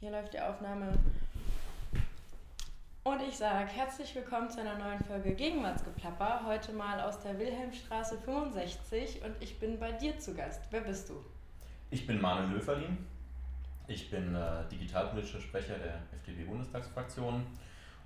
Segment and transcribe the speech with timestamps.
[0.00, 0.98] Hier läuft die Aufnahme.
[3.04, 6.46] Und ich sage herzlich willkommen zu einer neuen Folge Gegenwartsgeplapper.
[6.46, 10.62] Heute mal aus der Wilhelmstraße 65 und ich bin bei dir zu Gast.
[10.70, 11.22] Wer bist du?
[11.90, 12.96] Ich bin Manuel Löferlin.
[13.88, 17.44] Ich bin äh, digitalpolitischer Sprecher der FDP-Bundestagsfraktion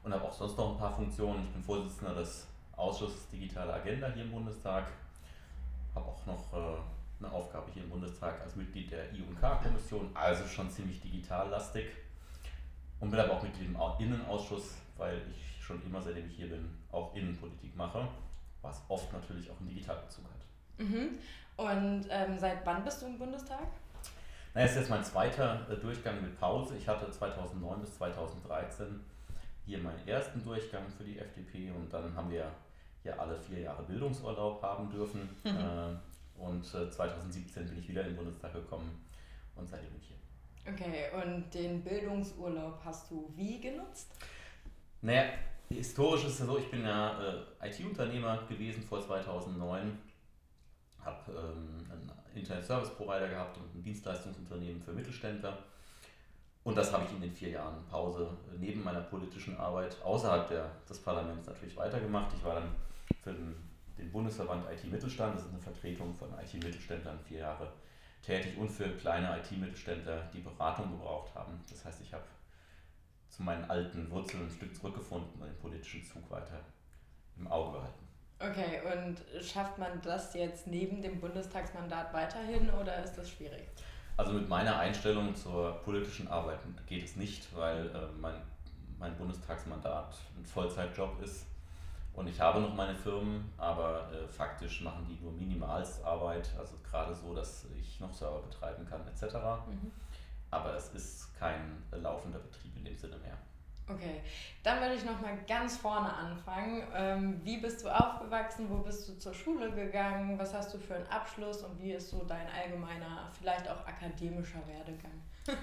[0.02, 1.44] und habe auch sonst noch ein paar Funktionen.
[1.44, 4.88] Ich bin Vorsitzender des Ausschusses Digitale Agenda hier im Bundestag.
[5.94, 6.76] Habe auch noch äh,
[7.20, 11.86] eine Aufgabe hier im Bundestag als Mitglied der I&K-Kommission, also schon ziemlich digitallastig.
[13.00, 16.68] Und bin aber auch Mitglied im Innenausschuss, weil ich schon immer, seitdem ich hier bin,
[16.92, 18.06] auch Innenpolitik mache,
[18.62, 20.86] was oft natürlich auch einen Digitalbezug hat.
[20.86, 21.18] Mhm.
[21.56, 23.66] Und ähm, seit wann bist du im Bundestag?
[24.54, 26.76] Na, es ist jetzt mein zweiter äh, Durchgang mit Pause.
[26.76, 29.00] Ich hatte 2009 bis 2013
[29.66, 32.50] hier meinen ersten Durchgang für die FDP und dann haben wir
[33.02, 35.28] ja alle vier Jahre Bildungsurlaub haben dürfen.
[35.44, 35.50] Mhm.
[35.58, 39.04] Äh, und 2017 äh, bin ich wieder in den Bundestag gekommen
[39.56, 40.72] und seitdem bin ich hier.
[40.72, 44.10] Okay, und den Bildungsurlaub hast du wie genutzt?
[45.02, 45.24] Naja,
[45.68, 47.20] historisch ist es so, ich bin ja
[47.60, 49.98] äh, IT-Unternehmer gewesen vor 2009,
[51.04, 55.58] habe ähm, einen Internet-Service-Provider gehabt und ein Dienstleistungsunternehmen für Mittelständler.
[56.64, 58.26] Und das habe ich in den vier Jahren Pause
[58.58, 62.34] neben meiner politischen Arbeit außerhalb der, des Parlaments natürlich weitergemacht.
[62.34, 62.70] Ich war dann
[63.22, 63.54] für den
[63.98, 67.72] den Bundesverband IT-Mittelstand, das ist eine Vertretung von IT-Mittelständlern, vier Jahre
[68.22, 71.60] tätig und für kleine IT-Mittelständler, die Beratung gebraucht haben.
[71.68, 72.24] Das heißt, ich habe
[73.28, 76.60] zu meinen alten Wurzeln ein Stück zurückgefunden und den politischen Zug weiter
[77.36, 78.04] im Auge behalten.
[78.38, 83.68] Okay, und schafft man das jetzt neben dem Bundestagsmandat weiterhin oder ist das schwierig?
[84.16, 88.34] Also mit meiner Einstellung zur politischen Arbeit geht es nicht, weil äh, mein,
[88.98, 91.46] mein Bundestagsmandat ein Vollzeitjob ist
[92.14, 97.14] und ich habe noch meine Firmen, aber äh, faktisch machen die nur Minimalstarbeit, also gerade
[97.14, 99.34] so, dass ich noch Server betreiben kann etc.
[99.68, 99.90] Mhm.
[100.50, 103.36] Aber es ist kein laufender Betrieb in dem Sinne mehr.
[103.86, 104.22] Okay,
[104.62, 106.84] dann würde ich nochmal ganz vorne anfangen.
[106.94, 108.70] Ähm, wie bist du aufgewachsen?
[108.70, 110.38] Wo bist du zur Schule gegangen?
[110.38, 114.66] Was hast du für einen Abschluss und wie ist so dein allgemeiner, vielleicht auch akademischer
[114.66, 115.20] Werdegang?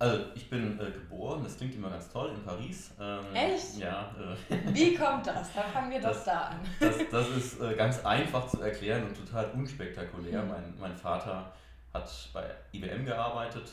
[0.00, 2.90] Also ich bin äh, geboren, das klingt immer ganz toll, in Paris.
[2.98, 3.76] Ähm, Echt?
[3.76, 4.10] Ja.
[4.48, 5.52] Äh, Wie kommt das?
[5.52, 6.60] Da fangen wir das, doch da an.
[6.80, 10.42] Das, das ist äh, ganz einfach zu erklären und total unspektakulär.
[10.42, 10.48] Mhm.
[10.48, 11.52] Mein, mein Vater
[11.92, 13.70] hat bei IBM gearbeitet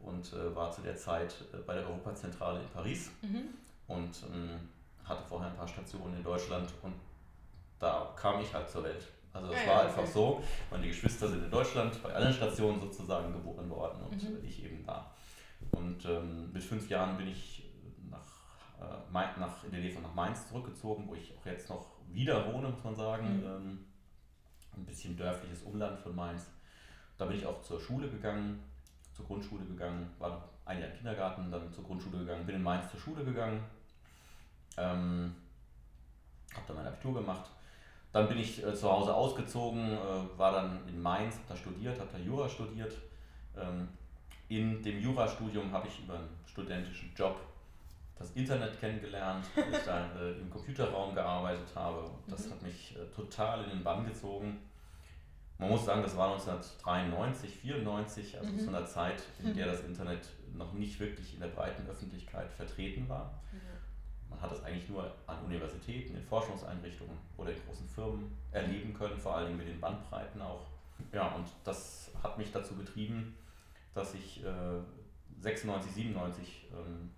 [0.00, 3.44] und äh, war zu der Zeit äh, bei der Europazentrale in Paris mhm.
[3.86, 4.68] und ähm,
[5.04, 6.94] hatte vorher ein paar Stationen in Deutschland und
[7.78, 9.06] da kam ich halt zur Welt.
[9.32, 10.10] Also es ah, war ja, einfach okay.
[10.12, 14.38] so, meine Geschwister sind in Deutschland bei allen Stationen sozusagen geboren worden und mhm.
[14.44, 15.08] ich eben da.
[15.72, 17.68] Und ähm, mit fünf Jahren bin ich
[18.10, 18.26] nach,
[18.80, 22.52] äh, nach, in der Nähe von nach Mainz zurückgezogen, wo ich auch jetzt noch wieder
[22.52, 23.38] wohne, muss man sagen.
[23.38, 23.44] Mhm.
[23.44, 23.84] Ähm,
[24.76, 26.46] ein bisschen dörfliches Umland von Mainz.
[27.16, 28.62] Da bin ich auch zur Schule gegangen,
[29.12, 32.90] zur Grundschule gegangen, war ein Jahr im Kindergarten, dann zur Grundschule gegangen, bin in Mainz
[32.90, 33.64] zur Schule gegangen,
[34.76, 35.34] ähm,
[36.54, 37.50] habe dann mein Abitur gemacht.
[38.12, 41.98] Dann bin ich äh, zu Hause ausgezogen, äh, war dann in Mainz, habe da studiert,
[41.98, 42.94] habe da Jura studiert,
[43.56, 43.88] ähm,
[44.48, 47.40] in dem Jurastudium habe ich über einen studentischen Job
[48.18, 52.10] das Internet kennengelernt, weil ich da äh, im Computerraum gearbeitet habe.
[52.26, 52.50] Das mhm.
[52.52, 54.58] hat mich äh, total in den Bann gezogen.
[55.58, 58.58] Man muss sagen, das war 1993, 94, also mhm.
[58.58, 59.70] zu einer Zeit, in der mhm.
[59.70, 63.40] das Internet noch nicht wirklich in der breiten Öffentlichkeit vertreten war.
[63.52, 64.30] Mhm.
[64.30, 69.18] Man hat das eigentlich nur an Universitäten, in Forschungseinrichtungen oder in großen Firmen erleben können,
[69.18, 70.66] vor allem mit den Bandbreiten auch.
[71.12, 73.34] Ja, und das hat mich dazu getrieben,
[73.94, 74.80] dass ich äh,
[75.40, 77.10] 96, 97 ähm,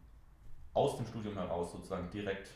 [0.73, 2.49] aus dem Studium heraus sozusagen direkt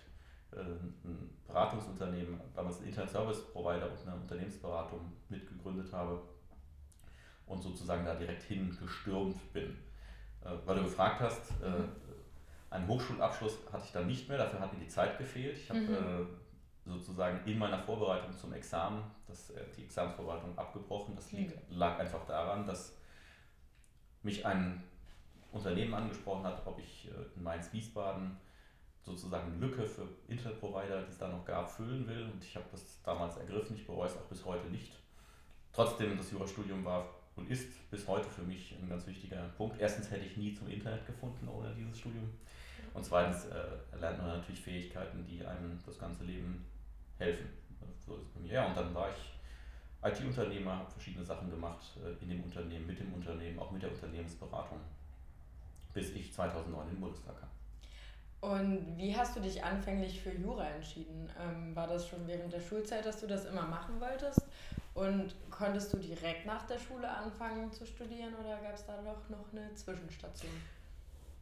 [0.53, 6.21] äh, ein Beratungsunternehmen, damals ein Internet Service Provider und eine Unternehmensberatung mitgegründet habe
[7.47, 9.77] und sozusagen da direkt hingestürmt bin.
[10.45, 11.89] Äh, weil du gefragt hast, äh, mhm.
[12.71, 15.57] einen Hochschulabschluss hatte ich dann nicht mehr, dafür hat mir die Zeit gefehlt.
[15.57, 15.95] Ich habe mhm.
[15.95, 16.27] Äh,
[16.87, 21.17] sozusagen in meiner Vorbereitung zum Examen das, äh, die Examensvorbereitung abgebrochen.
[21.17, 22.97] Das liegt, lag einfach daran, dass
[24.25, 24.83] mich ein
[25.53, 28.37] Unternehmen angesprochen hat, ob ich äh, in Mainz-Wiesbaden
[29.03, 32.25] sozusagen Lücke für Internetprovider, die es da noch gab, füllen will.
[32.25, 34.93] Und ich habe das damals ergriffen, ich bereue es auch bis heute nicht.
[35.73, 39.81] Trotzdem, das Jurastudium war und ist bis heute für mich ein ganz wichtiger Punkt.
[39.81, 42.31] Erstens hätte ich nie zum Internet gefunden ohne dieses Studium.
[42.95, 46.65] Und zweitens äh, lernt man natürlich Fähigkeiten, die einem das ganze Leben
[47.19, 47.49] helfen.
[48.07, 48.53] So ist es bei mir.
[48.53, 49.34] Ja, und dann war ich
[50.05, 53.91] IT-Unternehmer, habe verschiedene Sachen gemacht äh, in dem Unternehmen, mit dem Unternehmen, auch mit der
[53.91, 54.79] Unternehmensberatung,
[55.93, 57.49] bis ich 2009 in den Bundestag kam.
[58.41, 61.31] Und wie hast du dich anfänglich für Jura entschieden?
[61.41, 64.43] Ähm, war das schon während der Schulzeit, dass du das immer machen wolltest?
[64.93, 69.29] Und konntest du direkt nach der Schule anfangen zu studieren oder gab es da doch
[69.31, 70.53] noch eine Zwischenstation?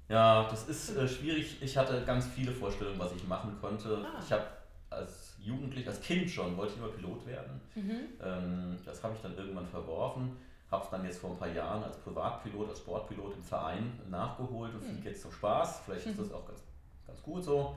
[0.08, 1.60] Ja, das ist äh, schwierig.
[1.60, 4.04] Ich hatte ganz viele Vorstellungen, was ich machen konnte.
[4.04, 4.20] Ah.
[4.24, 4.44] Ich habe
[4.92, 7.60] als Jugendlich, als Kind schon, wollte ich immer Pilot werden.
[7.74, 8.00] Mhm.
[8.22, 10.36] Ähm, das habe ich dann irgendwann verworfen.
[10.70, 14.72] Habe es dann jetzt vor ein paar Jahren als Privatpilot, als Sportpilot im Verein nachgeholt
[14.74, 14.92] und mhm.
[14.92, 15.80] fliege jetzt zum Spaß.
[15.84, 16.22] Vielleicht ist mhm.
[16.22, 16.62] das auch ganz,
[17.06, 17.76] ganz gut so.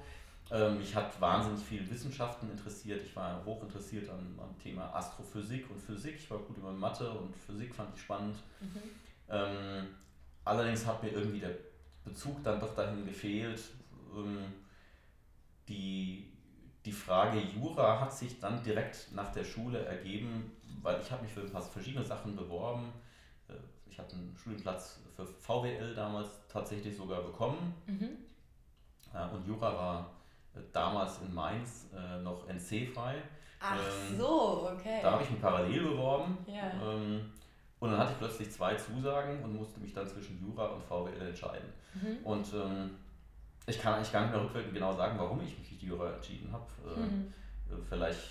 [0.51, 3.01] Ähm, mich hat wahnsinnig viel Wissenschaften interessiert.
[3.03, 6.17] Ich war hoch interessiert am, am Thema Astrophysik und Physik.
[6.17, 8.37] Ich war gut über Mathe und Physik fand ich spannend.
[8.61, 8.81] Mhm.
[9.27, 9.87] Ähm,
[10.43, 11.55] allerdings hat mir irgendwie der
[12.03, 13.59] Bezug dann doch dahin gefehlt.
[14.15, 14.53] Ähm,
[15.67, 16.31] die,
[16.85, 20.51] die Frage Jura hat sich dann direkt nach der Schule ergeben,
[20.81, 22.93] weil ich habe mich für ein paar verschiedene Sachen beworben.
[23.49, 23.53] Äh,
[23.89, 27.73] ich hatte einen Studienplatz für VWL damals tatsächlich sogar bekommen.
[27.87, 28.09] Mhm.
[29.13, 30.11] Äh, und Jura war
[30.53, 31.87] äh, damals in Mainz
[32.23, 33.15] noch NC-frei.
[33.59, 34.99] Ach ähm, so, okay.
[35.01, 36.37] Da habe ich mich parallel beworben.
[36.45, 36.71] Ja.
[36.83, 37.31] Ähm,
[37.79, 41.29] und dann hatte ich plötzlich zwei Zusagen und musste mich dann zwischen Jura und VWL
[41.29, 41.69] entscheiden.
[41.93, 42.17] Mhm.
[42.23, 42.91] Und ähm,
[43.67, 46.51] ich kann eigentlich gar nicht mehr rückwirkend genau sagen, warum ich mich für Jura entschieden
[46.51, 46.65] habe.
[46.85, 47.33] Äh, mhm.
[47.69, 48.21] Äh, vielleicht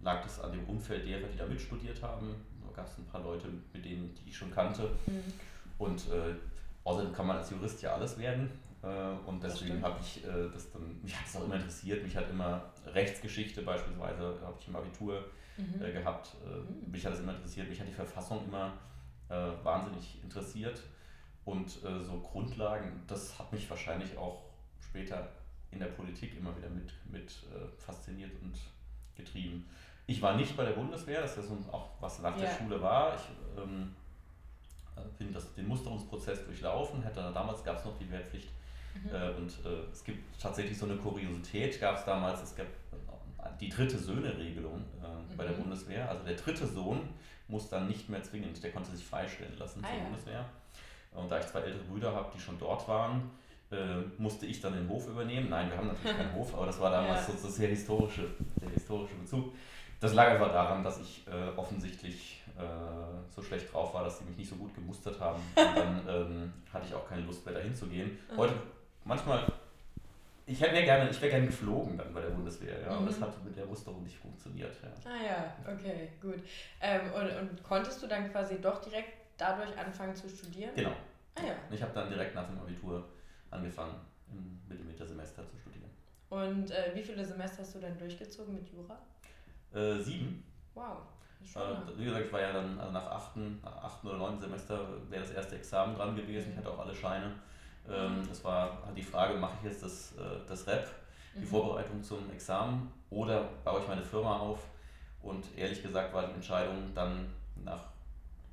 [0.00, 2.34] lag das an dem Umfeld derer, die da mitstudiert haben.
[2.64, 4.90] Da gab es ein paar Leute, mit denen die ich schon kannte.
[5.06, 5.32] Mhm.
[5.78, 6.34] Und äh,
[6.84, 8.50] außerdem kann man als Jurist ja alles werden.
[8.82, 12.02] Äh, und deswegen habe ich äh, das dann, mich hat es auch immer interessiert.
[12.02, 15.24] Mich hat immer Rechtsgeschichte beispielsweise, habe ich im Abitur
[15.56, 15.82] mhm.
[15.82, 16.36] Äh, gehabt.
[16.44, 16.90] Mhm.
[16.92, 17.68] Mich hat es immer interessiert.
[17.68, 18.72] Mich hat die Verfassung immer
[19.62, 20.80] wahnsinnig interessiert.
[21.44, 24.47] Und so Grundlagen, das hat mich wahrscheinlich auch
[24.88, 25.28] später
[25.70, 28.56] in der Politik immer wieder mit, mit äh, fasziniert und
[29.16, 29.68] getrieben.
[30.06, 32.46] Ich war nicht bei der Bundeswehr, das ist ja auch was nach yeah.
[32.46, 33.14] der Schule war.
[33.14, 33.94] Ich ähm,
[34.96, 38.48] äh, bin das, den Musterungsprozess durchlaufen, hätte, damals gab es noch die Wehrpflicht.
[38.94, 39.14] Mhm.
[39.14, 43.48] Äh, und äh, es gibt tatsächlich so eine Kuriosität, gab es damals, es gab äh,
[43.60, 45.64] die dritte Söhne-Regelung äh, bei der mhm.
[45.64, 46.08] Bundeswehr.
[46.08, 47.00] Also der dritte Sohn
[47.48, 50.04] muss dann nicht mehr zwingend, der konnte sich freistellen lassen ah, zur ja.
[50.04, 50.44] Bundeswehr.
[51.14, 53.30] Und da ich zwei ältere Brüder habe, die schon dort waren,
[53.70, 55.50] äh, musste ich dann den Hof übernehmen.
[55.50, 57.34] Nein, wir haben natürlich keinen Hof, aber das war damals ja.
[57.34, 58.26] so, so sehr historische,
[58.60, 59.52] der historische Bezug.
[60.00, 62.62] Das lag einfach daran, dass ich äh, offensichtlich äh,
[63.34, 65.42] so schlecht drauf war, dass sie mich nicht so gut gemustert haben.
[65.56, 68.18] Und dann ähm, hatte ich auch keine Lust mehr dahin zu gehen.
[68.32, 68.36] Mhm.
[68.36, 68.54] Heute
[69.04, 69.44] manchmal,
[70.46, 73.06] ich wäre gerne, ich gerne geflogen dann bei der Bundeswehr, ja, mhm.
[73.06, 74.74] das hat mit der Musterung nicht funktioniert.
[74.82, 75.10] Ja.
[75.10, 76.42] Ah ja, okay, gut.
[76.80, 80.70] Ähm, und, und konntest du dann quasi doch direkt dadurch anfangen zu studieren?
[80.74, 80.92] Genau.
[81.34, 81.54] Ah ja.
[81.70, 83.04] Ich habe dann direkt nach dem Abitur
[83.50, 83.94] angefangen,
[84.30, 85.90] im Millimetersemester zu studieren.
[86.28, 88.98] Und äh, wie viele Semester hast du dann durchgezogen mit Jura?
[89.72, 90.44] Äh, sieben.
[90.74, 90.98] Wow.
[91.54, 95.22] Äh, wie gesagt, ich war ja dann also nach achten, achten oder neunten Semester wäre
[95.22, 96.50] das erste Examen dran gewesen.
[96.52, 97.32] Ich hatte auch alle Scheine.
[97.88, 98.28] Ähm, mhm.
[98.30, 100.86] Es war halt die Frage, mache ich jetzt das, äh, das Rep,
[101.34, 101.46] die mhm.
[101.46, 104.66] Vorbereitung zum Examen oder baue ich meine Firma auf?
[105.22, 107.26] Und ehrlich gesagt war die Entscheidung dann
[107.64, 107.84] nach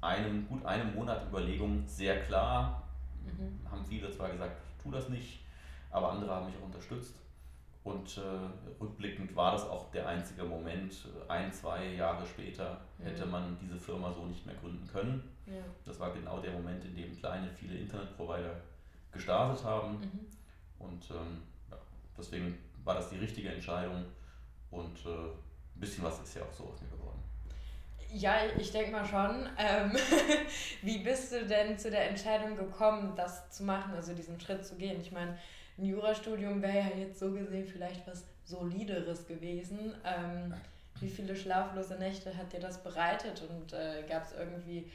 [0.01, 2.83] einem, gut einem Monat Überlegung sehr klar.
[3.23, 3.59] Mhm.
[3.69, 5.39] Haben viele zwar gesagt, tu das nicht,
[5.89, 7.15] aber andere haben mich auch unterstützt.
[7.83, 10.91] Und äh, rückblickend war das auch der einzige Moment,
[11.27, 15.21] ein, zwei Jahre später hätte man diese Firma so nicht mehr gründen können.
[15.45, 15.61] Ja.
[15.85, 18.55] Das war genau der Moment, in dem kleine, viele Internetprovider
[19.11, 19.99] gestartet haben.
[19.99, 20.25] Mhm.
[20.79, 21.77] Und ähm, ja,
[22.17, 24.03] deswegen war das die richtige Entscheidung
[24.71, 27.19] und äh, ein bisschen was ist ja auch so aus mir geworden.
[28.17, 29.49] Ja, ich denke mal schon.
[29.57, 29.91] Ähm,
[30.81, 34.75] wie bist du denn zu der Entscheidung gekommen, das zu machen, also diesen Schritt zu
[34.75, 35.01] gehen?
[35.01, 35.37] Ich meine,
[35.77, 39.93] ein Jurastudium wäre ja jetzt so gesehen vielleicht was Solideres gewesen.
[40.05, 40.53] Ähm,
[41.01, 44.89] wie viele schlaflose Nächte hat dir das bereitet und äh, gab es irgendwie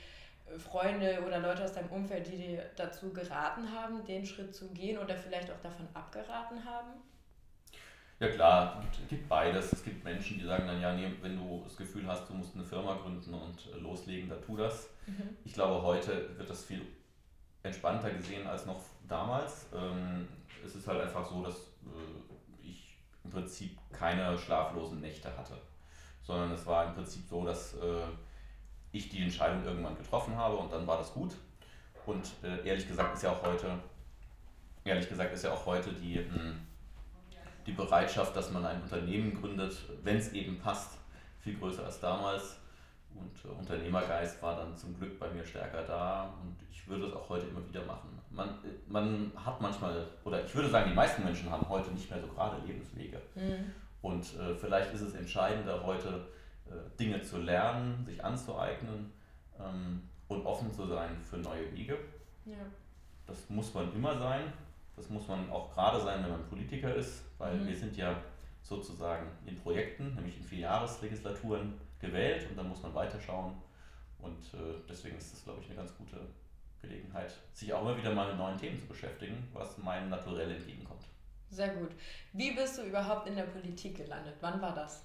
[0.56, 4.96] Freunde oder Leute aus deinem Umfeld, die dir dazu geraten haben, den Schritt zu gehen
[4.96, 7.02] oder vielleicht auch davon abgeraten haben?
[8.20, 9.72] Ja klar, es gibt beides.
[9.72, 12.54] Es gibt Menschen, die sagen dann, ja, nee, wenn du das Gefühl hast, du musst
[12.54, 14.90] eine Firma gründen und äh, loslegen, dann tu das.
[15.06, 15.38] Mhm.
[15.42, 16.82] Ich glaube, heute wird das viel
[17.62, 19.68] entspannter gesehen als noch damals.
[19.74, 20.28] Ähm,
[20.62, 25.54] es ist halt einfach so, dass äh, ich im Prinzip keine schlaflosen Nächte hatte,
[26.22, 28.02] sondern es war im Prinzip so, dass äh,
[28.92, 31.34] ich die Entscheidung irgendwann getroffen habe und dann war das gut.
[32.04, 32.32] Und
[32.64, 33.78] ehrlich gesagt ist ja auch heute,
[34.84, 36.58] ehrlich gesagt ist ja auch heute die hm,
[37.70, 40.98] die Bereitschaft, dass man ein Unternehmen gründet, wenn es eben passt,
[41.38, 42.56] viel größer als damals.
[43.14, 47.12] Und äh, Unternehmergeist war dann zum Glück bei mir stärker da und ich würde es
[47.12, 48.08] auch heute immer wieder machen.
[48.30, 48.52] Man, äh,
[48.88, 52.28] man hat manchmal, oder ich würde sagen, die meisten Menschen haben heute nicht mehr so
[52.28, 53.20] gerade Lebenswege.
[53.34, 53.72] Mhm.
[54.02, 56.26] Und äh, vielleicht ist es entscheidender, heute
[56.66, 59.12] äh, Dinge zu lernen, sich anzueignen
[59.58, 61.98] ähm, und offen zu sein für neue Wege.
[62.44, 62.54] Ja.
[63.26, 64.52] Das muss man immer sein.
[65.00, 67.66] Das muss man auch gerade sein, wenn man Politiker ist weil mhm.
[67.66, 68.22] wir sind ja
[68.62, 73.54] sozusagen in Projekten, nämlich in Vierjahreslegislaturen gewählt und dann muss man weiterschauen
[74.18, 76.20] und äh, deswegen ist das, glaube ich, eine ganz gute
[76.82, 81.04] Gelegenheit, sich auch immer wieder mal mit neuen Themen zu beschäftigen, was meinem Naturell entgegenkommt.
[81.48, 81.90] Sehr gut.
[82.32, 84.36] Wie bist du überhaupt in der Politik gelandet?
[84.40, 85.04] Wann war das?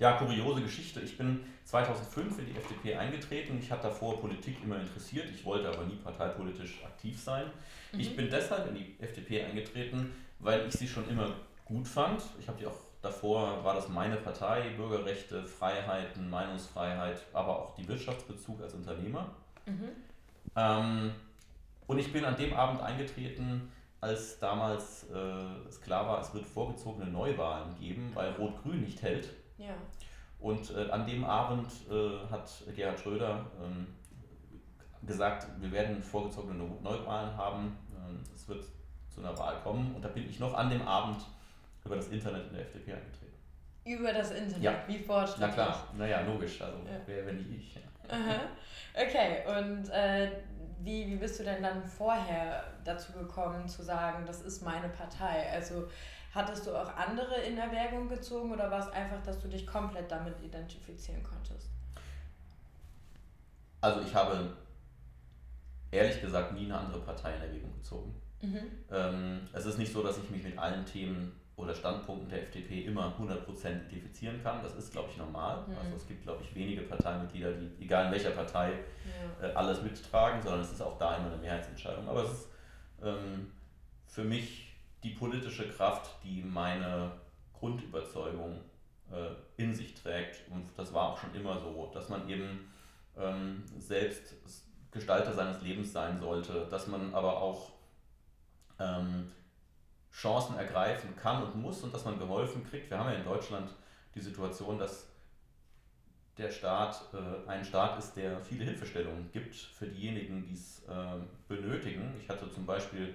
[0.00, 1.00] Ja, kuriose Geschichte.
[1.00, 3.58] Ich bin 2005 in die FDP eingetreten.
[3.60, 5.28] Ich hatte davor Politik immer interessiert.
[5.32, 7.44] Ich wollte aber nie parteipolitisch aktiv sein.
[7.92, 8.00] Mhm.
[8.00, 11.34] Ich bin deshalb in die FDP eingetreten, weil ich sie schon immer
[11.66, 12.22] gut fand.
[12.40, 17.86] Ich habe die auch davor, war das meine Partei, Bürgerrechte, Freiheiten, Meinungsfreiheit, aber auch die
[17.86, 19.26] Wirtschaftsbezug als Unternehmer.
[19.66, 19.90] Mhm.
[20.56, 21.10] Ähm,
[21.86, 26.46] und ich bin an dem Abend eingetreten, als damals äh, es klar war, es wird
[26.46, 29.28] vorgezogene Neuwahlen geben, weil Rot-Grün nicht hält.
[29.60, 29.74] Ja.
[30.38, 33.86] Und äh, an dem Abend äh, hat Gerhard Schröder ähm,
[35.02, 38.64] gesagt, wir werden vorgezogene Neuwahlen haben, ähm, es wird
[39.08, 39.94] zu einer Wahl kommen.
[39.94, 41.22] Und da bin ich noch an dem Abend
[41.84, 43.34] über das Internet in der FDP eingetreten.
[43.84, 44.62] Über das Internet?
[44.62, 44.84] Ja.
[44.86, 45.48] Wie fortschrittlich?
[45.48, 46.60] Na klar, naja, logisch.
[46.60, 47.00] Also, ja.
[47.06, 47.74] wer, wenn nicht ich.
[47.74, 47.80] Ja.
[48.94, 50.30] Okay, und äh,
[50.80, 55.50] wie, wie bist du denn dann vorher dazu gekommen, zu sagen, das ist meine Partei?
[55.52, 55.88] Also
[56.34, 60.10] hattest du auch andere in Erwägung gezogen oder war es einfach, dass du dich komplett
[60.10, 61.70] damit identifizieren konntest?
[63.80, 64.56] Also ich habe
[65.90, 68.14] ehrlich gesagt nie eine andere Partei in Erwägung gezogen.
[68.42, 68.60] Mhm.
[68.90, 72.84] Ähm, es ist nicht so, dass ich mich mit allen Themen oder Standpunkten der FDP
[72.84, 74.62] immer 100% identifizieren kann.
[74.62, 75.64] Das ist, glaube ich, normal.
[75.66, 75.76] Mhm.
[75.76, 78.72] Also es gibt, glaube ich, wenige Parteimitglieder, die, egal in welcher Partei,
[79.40, 79.48] ja.
[79.48, 82.08] äh, alles mittragen, sondern es ist auch da immer eine Mehrheitsentscheidung.
[82.08, 82.48] Aber es ist
[83.02, 83.50] ähm,
[84.06, 84.69] für mich
[85.02, 87.12] die politische Kraft, die meine
[87.52, 88.60] Grundüberzeugung
[89.10, 90.48] äh, in sich trägt.
[90.50, 92.70] Und das war auch schon immer so, dass man eben
[93.16, 94.34] ähm, selbst
[94.90, 97.72] Gestalter seines Lebens sein sollte, dass man aber auch
[98.78, 99.30] ähm,
[100.12, 102.90] Chancen ergreifen kann und muss und dass man geholfen kriegt.
[102.90, 103.70] Wir haben ja in Deutschland
[104.14, 105.06] die Situation, dass
[106.36, 111.20] der Staat äh, ein Staat ist, der viele Hilfestellungen gibt für diejenigen, die es äh,
[111.48, 112.14] benötigen.
[112.20, 113.14] Ich hatte zum Beispiel,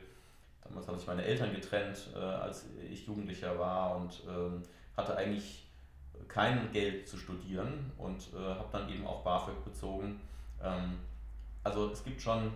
[0.66, 4.64] damals haben sich meine Eltern getrennt, äh, als ich Jugendlicher war und ähm,
[4.98, 5.68] hatte eigentlich
[6.28, 10.20] kein Geld zu studieren und äh, habe dann eben auch BAföG bezogen.
[10.62, 11.00] Ähm,
[11.64, 12.52] also es gibt schon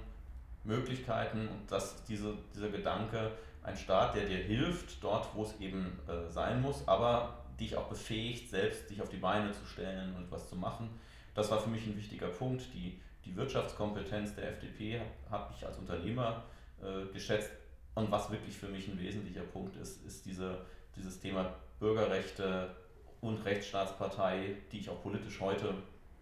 [0.63, 3.31] Möglichkeiten und dass diese, dieser Gedanke,
[3.63, 7.87] ein Staat, der dir hilft, dort, wo es eben äh, sein muss, aber dich auch
[7.87, 10.89] befähigt, selbst dich auf die Beine zu stellen und was zu machen.
[11.35, 12.63] Das war für mich ein wichtiger Punkt.
[12.73, 16.43] Die, die Wirtschaftskompetenz der FDP habe ich als Unternehmer
[16.81, 17.51] äh, geschätzt.
[17.95, 20.65] Und was wirklich für mich ein wesentlicher Punkt ist, ist diese,
[20.95, 22.75] dieses Thema Bürgerrechte
[23.21, 25.73] und Rechtsstaatspartei, die ich auch politisch heute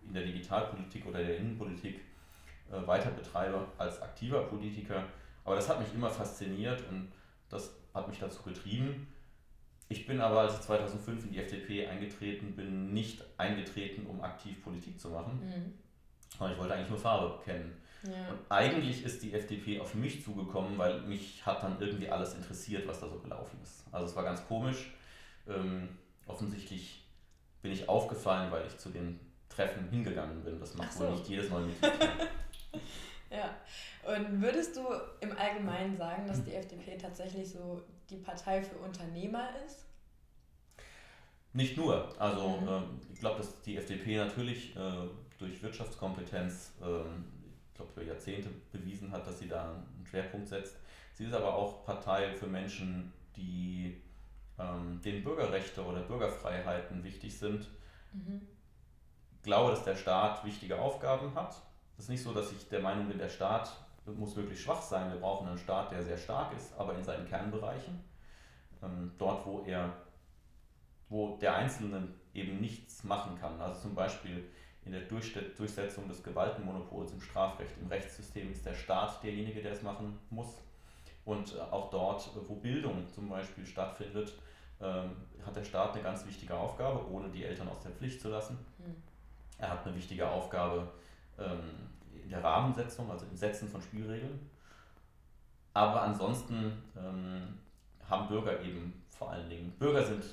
[0.08, 2.02] in der Digitalpolitik oder der Innenpolitik
[2.72, 5.04] äh, weiter betreibe als aktiver Politiker.
[5.44, 7.12] Aber das hat mich immer fasziniert und
[7.50, 9.08] das hat mich dazu getrieben.
[9.90, 14.62] Ich bin aber, als ich 2005 in die FDP eingetreten bin, nicht eingetreten, um aktiv
[14.62, 15.40] Politik zu machen.
[15.42, 15.74] Mhm.
[16.40, 17.74] Aber ich wollte eigentlich nur Farbe kennen.
[18.04, 18.30] Ja.
[18.30, 22.88] Und eigentlich ist die FDP auf mich zugekommen, weil mich hat dann irgendwie alles interessiert,
[22.88, 23.84] was da so gelaufen ist.
[23.92, 24.94] Also es war ganz komisch.
[25.48, 25.89] Ähm,
[26.25, 27.06] offensichtlich
[27.62, 30.60] bin ich aufgefallen, weil ich zu den Treffen hingegangen bin.
[30.60, 31.06] Das macht so.
[31.06, 31.75] wohl nicht jedes Mal mit.
[33.32, 33.56] ja.
[34.04, 34.86] Und würdest du
[35.20, 39.86] im Allgemeinen sagen, dass die FDP tatsächlich so die Partei für Unternehmer ist?
[41.54, 42.13] Nicht nur.
[42.22, 42.68] Also mhm.
[42.68, 45.08] ähm, ich glaube, dass die FDP natürlich äh,
[45.39, 47.37] durch Wirtschaftskompetenz, ich
[47.77, 50.75] glaube, über Jahrzehnte bewiesen hat, dass sie da einen Schwerpunkt setzt.
[51.13, 54.01] Sie ist aber auch Partei für Menschen, die
[54.60, 57.67] ähm, denen Bürgerrechte oder Bürgerfreiheiten wichtig sind.
[58.13, 58.41] Mhm.
[59.36, 61.55] Ich glaube, dass der Staat wichtige Aufgaben hat.
[61.98, 63.72] Es ist nicht so, dass ich der Meinung bin, der Staat
[64.05, 65.12] muss wirklich schwach sein.
[65.12, 68.00] Wir brauchen einen Staat, der sehr stark ist, aber in seinen Kernbereichen.
[68.81, 69.93] Ähm, dort, wo er,
[71.10, 73.60] wo der Einzelne eben nichts machen kann.
[73.60, 74.50] Also zum Beispiel
[74.88, 79.82] in der Durchsetzung des Gewaltenmonopols im Strafrecht, im Rechtssystem ist der Staat derjenige, der es
[79.82, 80.48] machen muss.
[81.25, 84.34] Und äh, auch dort, wo Bildung zum Beispiel stattfindet,
[84.82, 85.12] ähm,
[85.46, 88.58] hat der Staat eine ganz wichtige Aufgabe, ohne die Eltern aus der Pflicht zu lassen.
[88.77, 88.96] Hm.
[89.58, 90.88] Er hat eine wichtige Aufgabe,
[91.38, 91.89] ähm,
[92.24, 94.50] in der Rahmensetzung, also im Setzen von Spielregeln.
[95.74, 97.58] Aber ansonsten ähm,
[98.10, 100.24] haben Bürger eben vor allen Dingen, Bürger sind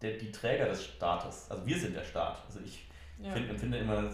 [0.00, 2.42] der, die Träger des Staates, also wir sind der Staat.
[2.46, 2.89] Also ich
[3.22, 3.32] ja.
[3.32, 4.12] find, empfinde immer,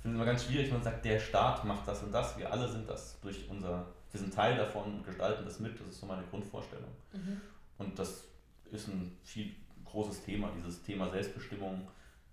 [0.00, 2.70] finde immer ganz schwierig, wenn man sagt, der Staat macht das und das, wir alle
[2.70, 6.06] sind das durch unser, wir sind Teil davon und gestalten das mit, das ist so
[6.06, 6.90] meine Grundvorstellung.
[7.12, 7.40] Mhm.
[7.78, 8.24] Und das
[8.70, 11.88] ist ein viel großes Thema, dieses Thema Selbstbestimmung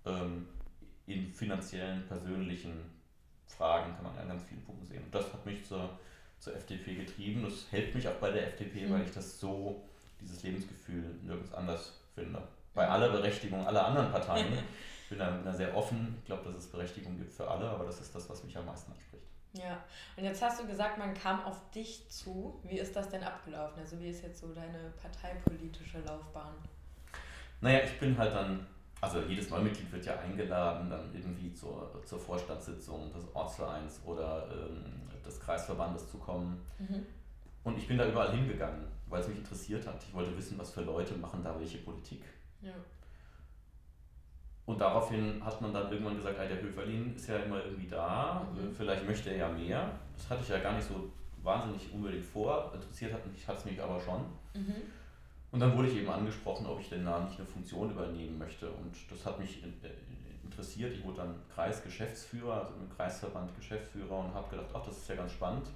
[0.06, 0.48] ähm,
[1.06, 2.74] in finanziellen, persönlichen
[3.46, 5.04] Fragen kann man an ganz vielen Punkten sehen.
[5.04, 5.90] Und das hat mich zur,
[6.40, 7.44] zur FDP getrieben.
[7.44, 8.94] Das hält mich auch bei der FDP, mhm.
[8.94, 9.84] weil ich das so,
[10.22, 12.42] dieses Lebensgefühl nirgends anders finde.
[12.74, 14.48] Bei aller Berechtigung aller anderen Parteien.
[15.14, 16.16] ich bin da, bin da sehr offen.
[16.20, 18.66] Ich glaube, dass es Berechtigung gibt für alle, aber das ist das, was mich am
[18.66, 19.24] meisten anspricht.
[19.54, 19.84] Ja,
[20.18, 22.60] und jetzt hast du gesagt, man kam auf dich zu.
[22.64, 23.80] Wie ist das denn abgelaufen?
[23.80, 26.56] Also wie ist jetzt so deine parteipolitische Laufbahn?
[27.62, 28.66] Naja, ich bin halt dann,
[29.00, 34.84] also jedes Neumitglied wird ja eingeladen, dann irgendwie zur, zur Vorstandssitzung des Ortsvereins oder ähm,
[35.24, 36.66] des Kreisverbandes zu kommen.
[36.80, 37.06] Mhm.
[37.64, 40.04] Und ich bin da überall hingegangen, weil es mich interessiert hat.
[40.04, 42.24] Ich wollte wissen, was für Leute machen da welche Politik.
[42.62, 42.74] Ja.
[44.66, 48.74] Und daraufhin hat man dann irgendwann gesagt, der Höferlin ist ja immer irgendwie da, mhm.
[48.74, 49.92] vielleicht möchte er ja mehr.
[50.16, 52.72] Das hatte ich ja gar nicht so wahnsinnig unbedingt vor.
[52.74, 54.22] Interessiert hat mich, hat es mich aber schon.
[54.54, 54.76] Mhm.
[55.52, 58.72] Und dann wurde ich eben angesprochen, ob ich denn da nicht eine Funktion übernehmen möchte.
[58.72, 59.64] Und das hat mich
[60.44, 60.94] interessiert.
[60.94, 65.16] Ich wurde dann Kreisgeschäftsführer, also im Kreisverband Geschäftsführer und habe gedacht, ach, das ist ja
[65.16, 65.68] ganz spannend.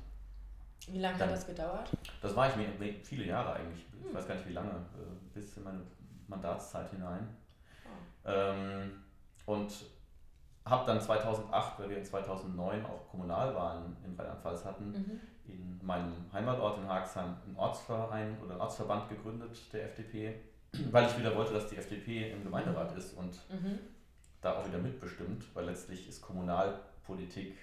[0.88, 1.90] Wie lange dann, hat das gedauert?
[2.22, 3.86] Das war ich mir viele Jahre eigentlich.
[4.00, 4.16] Ich hm.
[4.16, 5.82] weiß gar nicht wie lange, äh, bis in meine
[6.28, 7.28] Mandatszeit hinein.
[8.28, 9.04] Ähm,
[9.46, 9.72] und
[10.66, 15.20] habe dann 2008, weil wir 2009 auch Kommunalwahlen in Rheinland-Pfalz hatten, mhm.
[15.48, 20.36] in meinem Heimatort in Haagsheim einen Ortsverein oder einen Ortsverband gegründet, der FDP,
[20.92, 23.80] weil ich wieder wollte, dass die FDP im Gemeinderat ist und mhm.
[24.42, 27.56] da auch wieder mitbestimmt, weil letztlich ist Kommunalpolitik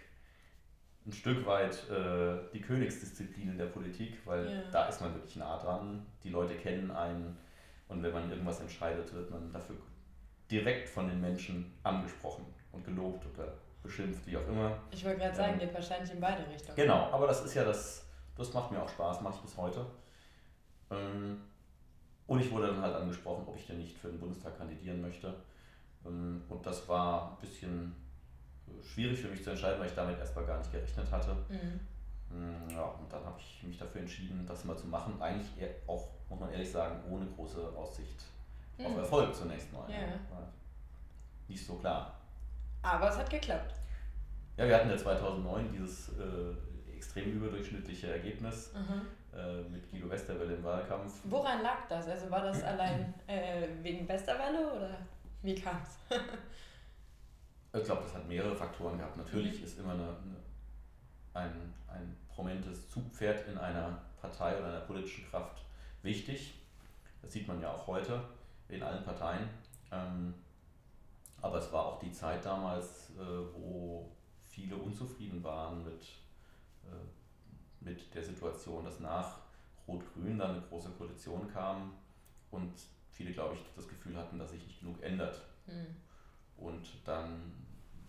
[1.06, 4.62] ein Stück weit äh, die Königsdisziplin in der Politik, weil ja.
[4.73, 7.37] da ist man wirklich nah dran, die Leute kennen einen
[7.88, 9.76] und wenn man irgendwas entscheidet, wird man dafür
[10.50, 14.78] direkt von den Menschen angesprochen und gelobt oder beschimpft, wie auch immer.
[14.90, 16.76] Ich wollte gerade sagen, ähm, geht wahrscheinlich in beide Richtungen.
[16.76, 19.86] Genau, aber das ist ja das, das macht mir auch Spaß, mache ich bis heute.
[20.90, 21.40] Ähm,
[22.26, 25.34] und ich wurde dann halt angesprochen, ob ich denn nicht für den Bundestag kandidieren möchte.
[26.06, 27.94] Ähm, und das war ein bisschen
[28.82, 31.36] schwierig für mich zu entscheiden, weil ich damit erstmal gar nicht gerechnet hatte.
[31.48, 31.80] Mhm.
[32.70, 35.20] Ja, und dann habe ich mich dafür entschieden, das mal zu machen.
[35.20, 35.46] Eigentlich
[35.86, 38.24] auch, muss man ehrlich sagen, ohne große Aussicht
[38.78, 38.87] mhm.
[38.87, 39.88] auf Erfolg zunächst mal.
[39.90, 40.00] Ja.
[40.00, 40.19] Ja.
[41.49, 42.14] Nicht so klar.
[42.83, 43.75] Aber es hat geklappt.
[44.57, 49.37] Ja, wir hatten ja 2009 dieses äh, extrem überdurchschnittliche Ergebnis mhm.
[49.37, 51.12] äh, mit Guido Westerwelle im Wahlkampf.
[51.25, 52.09] Woran lag das?
[52.09, 54.98] Also war das allein äh, wegen Westerwelle oder
[55.42, 56.18] wie kam es?
[57.72, 59.16] ich glaube, das hat mehrere Faktoren gehabt.
[59.16, 59.64] Natürlich mhm.
[59.64, 60.16] ist immer eine,
[61.35, 65.62] eine, ein, ein prominentes Zugpferd in einer Partei oder einer politischen Kraft
[66.03, 66.55] wichtig.
[67.22, 68.22] Das sieht man ja auch heute
[68.68, 69.48] in allen Parteien.
[69.90, 70.35] Ähm,
[71.40, 74.11] aber es war auch die Zeit damals, äh, wo
[74.46, 76.03] viele unzufrieden waren mit,
[76.85, 79.40] äh, mit der Situation, dass nach
[79.87, 81.92] Rot-Grün dann eine große Koalition kam
[82.50, 82.72] und
[83.11, 85.40] viele, glaube ich, das Gefühl hatten, dass sich nicht genug ändert.
[85.66, 85.96] Mhm.
[86.57, 87.53] Und dann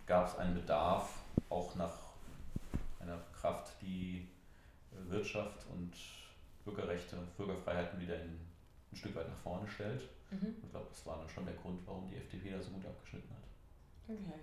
[0.05, 1.93] gab es einen Bedarf auch nach
[2.99, 4.27] einer Kraft, die
[4.91, 5.93] äh, Wirtschaft und
[6.63, 8.39] Bürgerrechte, Bürgerfreiheiten wieder in,
[8.91, 10.01] ein Stück weit nach vorne stellt.
[10.31, 10.55] Mhm.
[10.63, 13.29] Ich glaube, das war dann schon der Grund, warum die FDP da so gut abgeschnitten
[13.31, 13.43] hat.
[14.07, 14.39] Okay.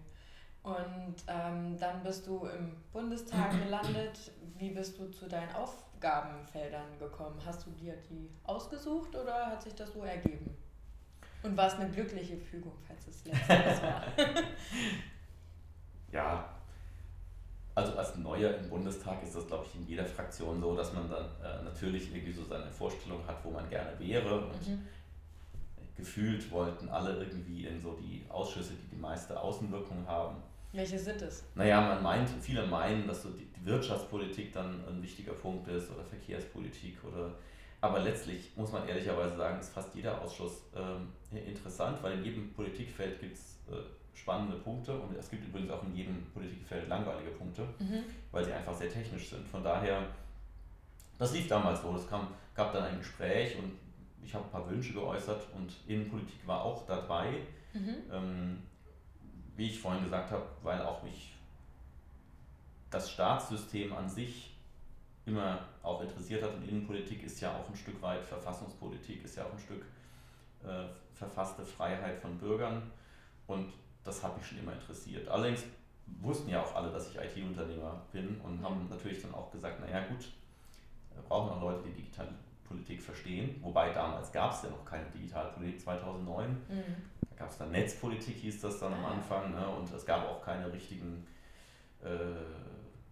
[0.62, 4.30] Und ähm, dann bist du im Bundestag gelandet.
[4.58, 7.40] Wie bist du zu deinen Aufgabenfeldern gekommen?
[7.44, 10.56] Hast du dir die ausgesucht oder hat sich das so ergeben?
[11.42, 14.04] Und war es eine glückliche Fügung, falls es letzteres war?
[16.12, 16.48] ja,
[17.74, 21.10] also als Neuer im Bundestag ist das, glaube ich, in jeder Fraktion so, dass man
[21.10, 24.46] dann äh, natürlich irgendwie so seine Vorstellung hat, wo man gerne wäre.
[24.46, 24.86] Und mhm
[25.96, 30.36] gefühlt wollten alle irgendwie in so die Ausschüsse, die die meiste Außenwirkung haben.
[30.72, 31.44] Welche sind es?
[31.54, 36.02] Naja, man meint, viele meinen, dass so die, Wirtschaftspolitik dann ein wichtiger Punkt ist oder
[36.02, 37.32] Verkehrspolitik oder
[37.82, 42.52] aber letztlich muss man ehrlicherweise sagen, ist fast jeder Ausschuss ähm, interessant, weil in jedem
[42.52, 43.82] Politikfeld gibt es äh,
[44.14, 48.04] spannende Punkte und es gibt übrigens auch in jedem Politikfeld langweilige Punkte, mhm.
[48.30, 49.48] weil sie einfach sehr technisch sind.
[49.48, 50.06] Von daher,
[51.18, 51.94] das lief damals so.
[51.96, 53.72] Es kam, gab dann ein Gespräch und
[54.24, 57.40] ich habe ein paar Wünsche geäußert und Innenpolitik war auch dabei.
[57.72, 57.96] Mhm.
[58.10, 58.62] Ähm,
[59.56, 61.34] wie ich vorhin gesagt habe, weil auch mich
[62.90, 64.54] das Staatssystem an sich
[65.24, 69.44] immer auch interessiert hat und Innenpolitik ist ja auch ein Stück weit Verfassungspolitik, ist ja
[69.44, 69.84] auch ein Stück
[70.64, 72.82] äh, verfasste Freiheit von Bürgern
[73.46, 73.72] und
[74.04, 75.28] das hat mich schon immer interessiert.
[75.28, 75.64] Allerdings
[76.20, 80.04] wussten ja auch alle, dass ich IT-Unternehmer bin und haben natürlich dann auch gesagt, naja
[80.06, 80.28] gut,
[81.14, 82.28] wir brauchen auch Leute, die digital
[82.72, 83.56] Politik verstehen.
[83.60, 86.50] Wobei damals gab es ja noch keine Digitalpolitik, 2009.
[86.50, 86.56] Mhm.
[87.30, 89.52] Da gab es dann Netzpolitik, hieß das dann am Anfang.
[89.52, 89.68] Ne?
[89.68, 91.26] Und es gab auch keine richtigen
[92.02, 92.08] äh,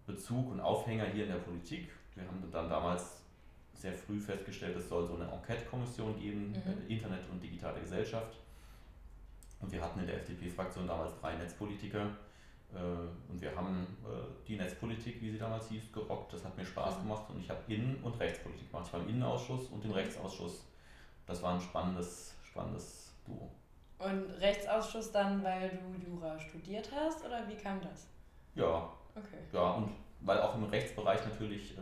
[0.05, 1.89] Bezug und Aufhänger hier in der Politik.
[2.15, 3.21] Wir haben dann damals
[3.73, 6.89] sehr früh festgestellt, es soll so eine Enquete-Kommission geben, mhm.
[6.89, 8.35] Äh, Internet und digitale Gesellschaft.
[9.59, 12.09] Und wir hatten in der FDP-Fraktion damals drei Netzpolitiker
[12.73, 16.33] und wir haben äh, die Netzpolitik, wie sie damals hieß, gerockt.
[16.33, 17.01] Das hat mir Spaß mhm.
[17.03, 18.85] gemacht und ich habe Innen- und Rechtspolitik gemacht.
[18.87, 20.65] Ich war im Innenausschuss und im Rechtsausschuss.
[21.25, 23.51] Das war ein spannendes, spannendes Duo.
[23.99, 28.07] Und Rechtsausschuss dann, weil du Jura studiert hast oder wie kam das?
[28.55, 28.89] Ja.
[29.15, 29.37] Okay.
[29.51, 31.81] Ja, und weil auch im Rechtsbereich natürlich äh,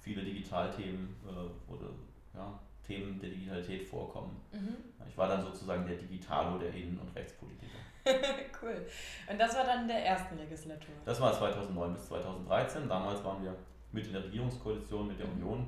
[0.00, 1.90] viele Digitalthemen äh, oder
[2.34, 4.40] ja, Themen der Digitalität vorkommen.
[4.52, 4.76] Mhm.
[5.08, 7.78] Ich war dann sozusagen der Digitalo der Innen- und Rechtspolitiker.
[8.62, 8.86] cool.
[9.30, 10.94] Und das war dann in der ersten Legislatur?
[11.04, 12.88] Das war 2009 bis 2013.
[12.88, 13.54] Damals waren wir
[13.92, 15.34] mit in der Regierungskoalition mit der mhm.
[15.34, 15.66] Union.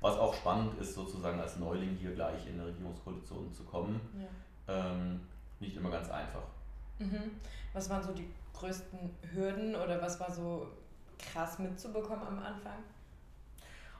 [0.00, 4.00] Was auch spannend ist, sozusagen als Neuling hier gleich in eine Regierungskoalition zu kommen.
[4.66, 4.92] Ja.
[4.92, 5.20] Ähm,
[5.58, 6.42] nicht immer ganz einfach.
[6.98, 7.32] Mhm.
[7.72, 8.98] Was waren so die größten
[9.32, 10.66] Hürden oder was war so
[11.18, 12.78] krass mitzubekommen am Anfang?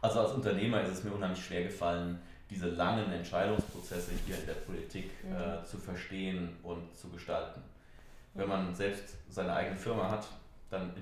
[0.02, 4.54] Also als Unternehmer ist es mir unheimlich schwer gefallen, diese langen Entscheidungsprozesse hier in der
[4.54, 5.36] Politik mhm.
[5.36, 7.60] äh, zu verstehen und zu gestalten.
[8.34, 10.26] Wenn man selbst seine eigene Firma hat,
[10.70, 10.92] dann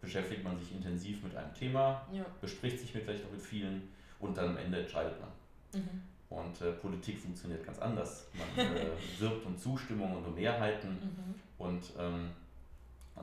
[0.00, 2.24] beschäftigt man sich intensiv mit einem Thema, ja.
[2.40, 3.88] bespricht sich mit vielleicht auch mit vielen
[4.18, 5.80] und dann am Ende entscheidet man.
[5.80, 6.02] Mhm.
[6.28, 8.26] Und äh, Politik funktioniert ganz anders.
[8.56, 8.86] Man äh,
[9.20, 11.34] wirbt um Zustimmung und um Mehrheiten mhm.
[11.58, 12.30] und ähm,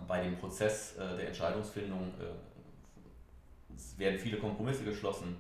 [0.08, 5.38] bei dem Prozess äh, der Entscheidungsfindung äh, werden viele Kompromisse geschlossen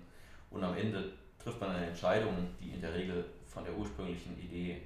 [0.49, 4.81] und am Ende trifft man eine Entscheidung, die in der Regel von der ursprünglichen Idee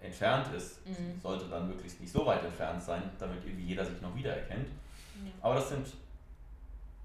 [0.00, 1.20] entfernt ist, mhm.
[1.20, 4.68] sollte dann möglichst nicht so weit entfernt sein, damit irgendwie jeder sich noch wiedererkennt.
[5.24, 5.30] Ja.
[5.42, 5.88] Aber das sind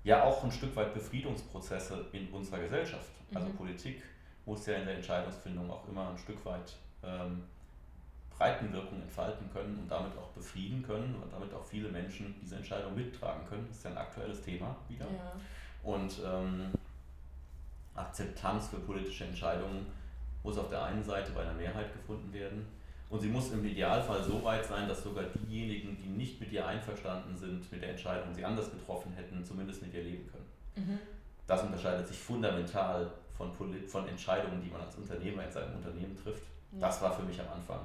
[0.03, 3.09] ja auch ein Stück weit Befriedungsprozesse in unserer Gesellschaft.
[3.33, 3.55] Also mhm.
[3.55, 4.03] Politik
[4.45, 7.43] muss ja in der Entscheidungsfindung auch immer ein Stück weit ähm,
[8.37, 12.95] Breitenwirkung entfalten können und damit auch befrieden können und damit auch viele Menschen diese Entscheidung
[12.95, 13.65] mittragen können.
[13.67, 15.05] Das ist ja ein aktuelles Thema wieder.
[15.05, 15.33] Ja.
[15.83, 16.71] Und ähm,
[17.95, 19.85] Akzeptanz für politische Entscheidungen
[20.43, 22.65] muss auf der einen Seite bei einer Mehrheit gefunden werden
[23.13, 26.65] und sie muss im Idealfall so weit sein, dass sogar diejenigen, die nicht mit ihr
[26.65, 30.87] einverstanden sind, mit der Entscheidung, sie anders getroffen hätten, zumindest mit ihr leben können.
[30.87, 30.99] Mhm.
[31.45, 33.51] Das unterscheidet sich fundamental von,
[33.87, 36.41] von Entscheidungen, die man als Unternehmer in seinem Unternehmen trifft.
[36.71, 36.79] Ja.
[36.79, 37.81] Das war für mich am Anfang,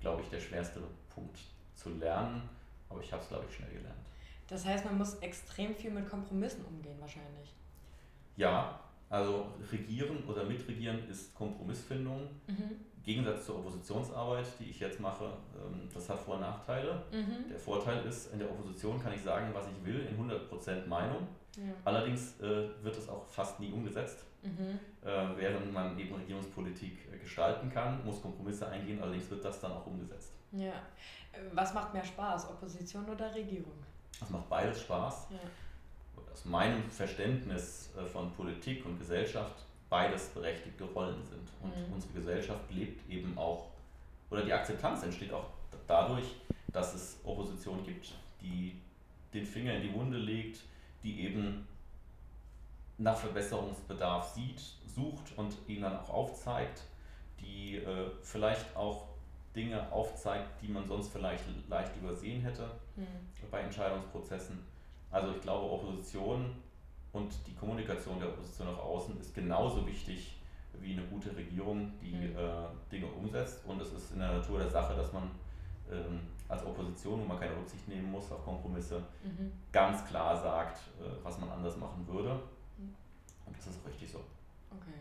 [0.00, 0.80] glaube ich, der schwerste
[1.12, 1.40] Punkt
[1.74, 2.48] zu lernen,
[2.88, 4.06] aber ich habe es, glaube ich, schnell gelernt.
[4.46, 7.54] Das heißt, man muss extrem viel mit Kompromissen umgehen, wahrscheinlich.
[8.36, 8.78] Ja,
[9.10, 12.28] also regieren oder mitregieren ist Kompromissfindung.
[12.46, 12.76] Mhm.
[13.02, 17.02] Gegensatz zur Oppositionsarbeit, die ich jetzt mache, ähm, das hat Vor- und Nachteile.
[17.10, 17.48] Mhm.
[17.50, 21.26] Der Vorteil ist, in der Opposition kann ich sagen, was ich will, in 100% Meinung.
[21.56, 21.72] Ja.
[21.84, 24.24] Allerdings äh, wird es auch fast nie umgesetzt.
[24.42, 24.78] Mhm.
[25.02, 29.72] Äh, während man eben Regierungspolitik äh, gestalten kann, muss Kompromisse eingehen, allerdings wird das dann
[29.72, 30.32] auch umgesetzt.
[30.52, 30.72] Ja.
[31.52, 33.72] Was macht mehr Spaß, Opposition oder Regierung?
[34.20, 35.28] Es macht beides Spaß.
[35.30, 35.38] Ja.
[36.32, 41.48] Aus meinem Verständnis von Politik und Gesellschaft beides berechtigte Rollen sind.
[41.60, 41.94] Und mhm.
[41.94, 43.66] unsere Gesellschaft lebt eben auch,
[44.30, 45.46] oder die Akzeptanz entsteht auch
[45.86, 46.36] dadurch,
[46.68, 48.76] dass es Opposition gibt, die
[49.34, 50.60] den Finger in die Wunde legt,
[51.02, 51.66] die eben
[52.98, 56.82] nach Verbesserungsbedarf sieht, sucht und ihn dann auch aufzeigt,
[57.40, 59.08] die äh, vielleicht auch
[59.56, 63.06] Dinge aufzeigt, die man sonst vielleicht leicht übersehen hätte mhm.
[63.50, 64.58] bei Entscheidungsprozessen.
[65.10, 66.54] Also ich glaube, Opposition
[67.12, 70.36] und die Kommunikation der Opposition nach außen ist genauso wichtig
[70.80, 72.36] wie eine gute Regierung, die mhm.
[72.36, 73.64] äh, Dinge umsetzt.
[73.66, 75.30] Und es ist in der Natur der Sache, dass man
[75.90, 79.52] ähm, als Opposition, wo man keine Rücksicht nehmen muss auf Kompromisse, mhm.
[79.72, 82.34] ganz klar sagt, äh, was man anders machen würde.
[82.78, 82.94] Mhm.
[83.46, 84.20] Und das ist richtig so.
[84.70, 85.00] Okay.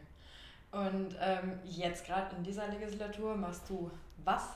[0.72, 3.90] Und ähm, jetzt gerade in dieser Legislatur machst du
[4.24, 4.50] was?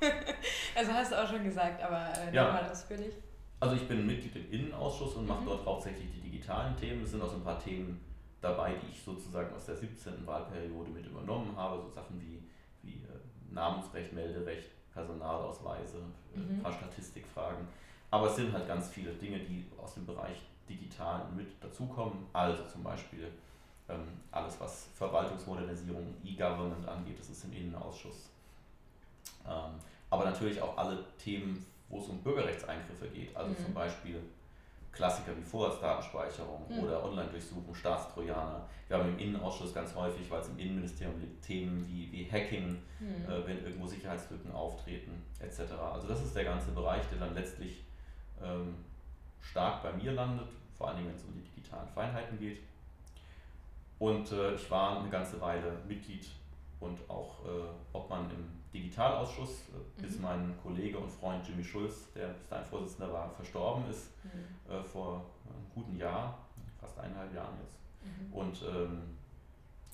[0.76, 2.44] also hast du auch schon gesagt, aber äh, ja.
[2.44, 3.14] nochmal ausführlich.
[3.58, 5.46] Also ich bin Mitglied im Innenausschuss und mache mhm.
[5.46, 7.02] dort hauptsächlich die digitalen Themen.
[7.02, 8.00] Es sind auch so ein paar Themen
[8.40, 10.26] dabei, die ich sozusagen aus der 17.
[10.26, 12.42] Wahlperiode mit übernommen habe, so Sachen wie,
[12.82, 15.98] wie äh, Namensrecht, Melderecht, Personalausweise,
[16.34, 16.50] äh, mhm.
[16.50, 17.66] ein paar Statistikfragen.
[18.10, 20.38] Aber es sind halt ganz viele Dinge, die aus dem Bereich
[20.68, 22.26] digital mit dazukommen.
[22.32, 23.30] Also zum Beispiel
[23.88, 28.30] ähm, alles, was Verwaltungsmodernisierung, E-Government angeht, das ist im Innenausschuss.
[29.46, 29.72] Ähm,
[30.10, 33.64] aber natürlich auch alle Themen, wo es um Bürgerrechtseingriffe geht, also mhm.
[33.64, 34.20] zum Beispiel
[34.96, 36.78] Klassiker wie Vorratsdatenspeicherung mhm.
[36.80, 38.66] oder Online-Durchsuchung, Staatstrojaner.
[38.88, 43.24] Wir haben im Innenausschuss ganz häufig, weil es im Innenministerium Themen wie, wie Hacking, mhm.
[43.28, 45.72] äh, wenn irgendwo Sicherheitslücken auftreten, etc.
[45.92, 47.84] Also das ist der ganze Bereich, der dann letztlich
[48.42, 48.74] ähm,
[49.40, 52.60] stark bei mir landet, vor allem wenn es um die digitalen Feinheiten geht.
[53.98, 56.26] Und äh, ich war eine ganze Weile Mitglied
[56.80, 60.22] und auch äh, Obmann im Digitalausschuss, äh, bis mhm.
[60.22, 64.72] mein Kollege und Freund Jimmy Schulz, der bis dahin Vorsitzender war, verstorben ist, mhm.
[64.72, 66.38] äh, vor einem guten Jahr,
[66.80, 67.78] fast eineinhalb Jahren jetzt.
[68.02, 68.32] Mhm.
[68.32, 69.02] Und ähm,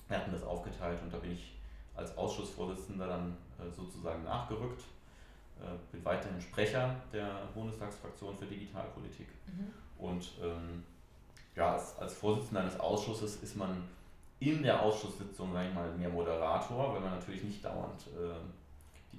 [0.07, 1.57] wir hatten das aufgeteilt und da bin ich
[1.95, 4.83] als Ausschussvorsitzender dann äh, sozusagen nachgerückt.
[5.61, 9.27] Äh, bin weiterhin Sprecher der Bundestagsfraktion für Digitalpolitik.
[9.47, 9.73] Mhm.
[9.97, 10.83] Und ähm,
[11.55, 13.83] ja, als, als Vorsitzender eines Ausschusses ist man
[14.39, 18.35] in der Ausschusssitzung, sage ich mal, mehr Moderator, weil man natürlich nicht dauernd äh,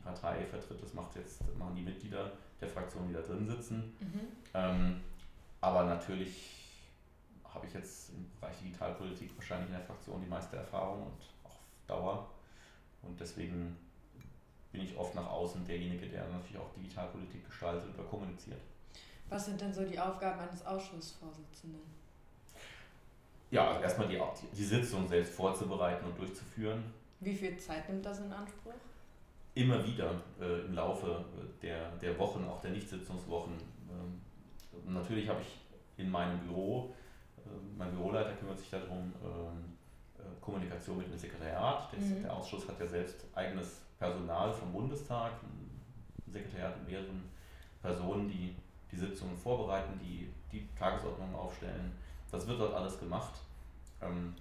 [0.04, 0.82] Partei vertritt.
[0.82, 3.96] Das macht jetzt, machen die Mitglieder der Fraktion, die da drin sitzen.
[4.00, 4.20] Mhm.
[4.54, 5.00] Ähm,
[5.60, 6.50] aber natürlich
[7.52, 11.56] habe ich jetzt im Bereich Digitalpolitik wahrscheinlich in der Fraktion die meiste Erfahrung und auch
[11.86, 12.30] Dauer.
[13.02, 13.76] Und deswegen
[14.72, 18.60] bin ich oft nach außen derjenige, der natürlich auch Digitalpolitik gestaltet oder kommuniziert.
[19.28, 21.80] Was sind denn so die Aufgaben eines Ausschussvorsitzenden?
[23.50, 24.20] Ja, also erstmal die,
[24.52, 26.82] die Sitzung selbst vorzubereiten und durchzuführen.
[27.20, 28.74] Wie viel Zeit nimmt das in Anspruch?
[29.54, 31.24] Immer wieder äh, im Laufe
[31.62, 33.52] der, der Wochen, auch der Nichtsitzungswochen.
[33.88, 35.60] Ähm, natürlich habe ich
[35.96, 36.94] in meinem Büro,
[37.36, 39.76] äh, mein Büroleiter kümmert sich darum, ähm,
[40.18, 41.92] äh, Kommunikation mit dem Sekretariat.
[41.92, 42.22] Der, mhm.
[42.22, 47.22] der Ausschuss hat ja selbst eigenes Personal vom Bundestag, ein Sekretariat mit mehreren
[47.80, 48.56] Personen, die
[48.90, 51.92] die Sitzungen vorbereiten, die die Tagesordnung aufstellen.
[52.30, 53.34] Das wird dort alles gemacht.
[54.00, 54.34] Ähm,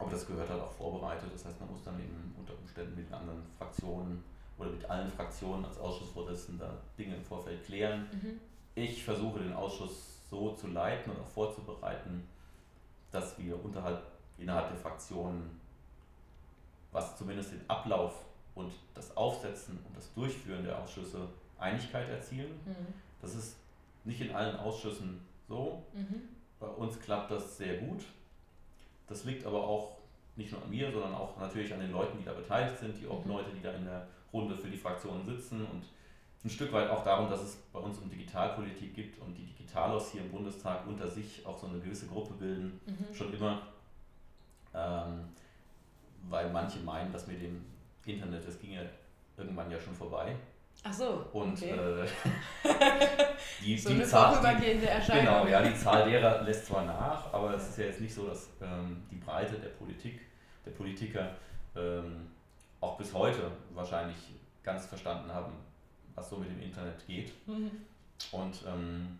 [0.00, 1.30] aber das gehört halt auch vorbereitet.
[1.32, 4.24] Das heißt, man muss dann eben unter Umständen mit anderen Fraktionen
[4.58, 8.08] oder mit allen Fraktionen als Ausschussvorsitzender Dinge im Vorfeld klären.
[8.12, 8.40] Mhm.
[8.74, 12.26] Ich versuche den Ausschuss so zu leiten und auch vorzubereiten,
[13.10, 14.02] dass wir unterhalb,
[14.38, 15.60] innerhalb der Fraktionen,
[16.92, 22.52] was zumindest den Ablauf und das Aufsetzen und das Durchführen der Ausschüsse Einigkeit erzielen.
[22.64, 22.94] Mhm.
[23.20, 23.56] Das ist
[24.04, 25.82] nicht in allen Ausschüssen so.
[25.92, 26.22] Mhm.
[26.58, 28.04] Bei uns klappt das sehr gut.
[29.10, 29.96] Das liegt aber auch
[30.36, 33.08] nicht nur an mir, sondern auch natürlich an den Leuten, die da beteiligt sind, die
[33.08, 33.32] auch mhm.
[33.32, 35.84] Leute, die da in der Runde für die Fraktionen sitzen und
[36.44, 40.12] ein Stück weit auch darum, dass es bei uns um Digitalpolitik gibt und die Digitalos
[40.12, 43.14] hier im Bundestag unter sich auch so eine gewisse Gruppe bilden, mhm.
[43.14, 43.62] schon immer,
[44.72, 45.28] ähm,
[46.28, 47.62] weil manche meinen, dass mit dem
[48.06, 48.82] Internet, das ging ja
[49.36, 50.36] irgendwann ja schon vorbei.
[50.82, 51.26] Ach so.
[51.32, 51.70] Und okay.
[51.70, 52.06] äh,
[53.64, 55.24] die, so die Zahl, Erscheinung.
[55.24, 58.26] Genau, ja, die Zahl derer lässt zwar nach, aber es ist ja jetzt nicht so,
[58.26, 60.20] dass ähm, die Breite der Politik,
[60.64, 61.36] der Politiker
[61.76, 62.28] ähm,
[62.80, 64.16] auch bis heute wahrscheinlich
[64.62, 65.52] ganz verstanden haben,
[66.14, 67.32] was so mit dem Internet geht.
[67.46, 67.70] Mhm.
[68.32, 69.18] Und ähm,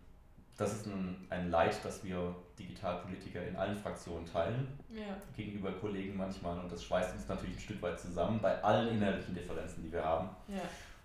[0.56, 5.16] das ist ein, ein Leid, das wir Digitalpolitiker in allen Fraktionen teilen, ja.
[5.34, 6.58] gegenüber Kollegen manchmal.
[6.58, 10.04] Und das schweißt uns natürlich ein Stück weit zusammen bei allen inhaltlichen Differenzen, die wir
[10.04, 10.28] haben.
[10.48, 10.60] Ja.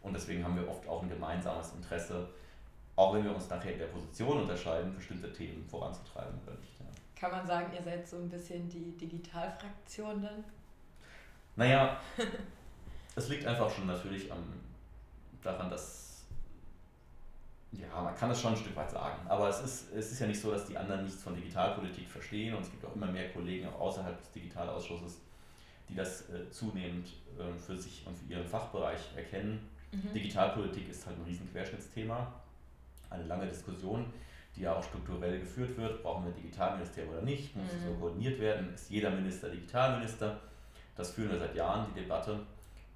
[0.05, 2.29] Und deswegen haben wir oft auch ein gemeinsames Interesse,
[2.95, 6.79] auch wenn wir uns nachher in der Position unterscheiden, bestimmte Themen voranzutreiben oder nicht.
[6.79, 6.85] Ja.
[7.19, 10.43] Kann man sagen, ihr seid so ein bisschen die Digitalfraktion dann?
[11.55, 11.99] Naja,
[13.15, 14.43] es liegt einfach schon natürlich am,
[15.41, 16.25] daran, dass
[17.71, 19.27] ja, man kann es schon ein Stück weit sagen.
[19.27, 22.53] Aber es ist, es ist ja nicht so, dass die anderen nichts von Digitalpolitik verstehen
[22.53, 25.19] und es gibt auch immer mehr Kollegen auch außerhalb des Digitalausschusses,
[25.89, 27.07] die das äh, zunehmend
[27.39, 29.74] äh, für sich und für ihren Fachbereich erkennen.
[29.95, 30.13] Mhm.
[30.13, 32.34] Digitalpolitik ist halt ein riesen Querschnittsthema,
[33.10, 34.05] eine lange Diskussion,
[34.55, 36.03] die ja auch strukturell geführt wird.
[36.03, 37.55] Brauchen wir Digitalministerium oder nicht?
[37.55, 37.77] Muss mhm.
[37.77, 38.73] es so koordiniert werden?
[38.73, 40.39] Ist jeder Minister Digitalminister?
[40.95, 42.39] Das führen wir seit Jahren, die Debatte.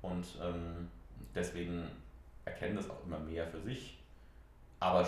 [0.02, 0.88] Und ähm,
[1.36, 1.84] deswegen
[2.46, 4.00] erkennen das auch immer mehr für sich
[4.80, 5.08] aber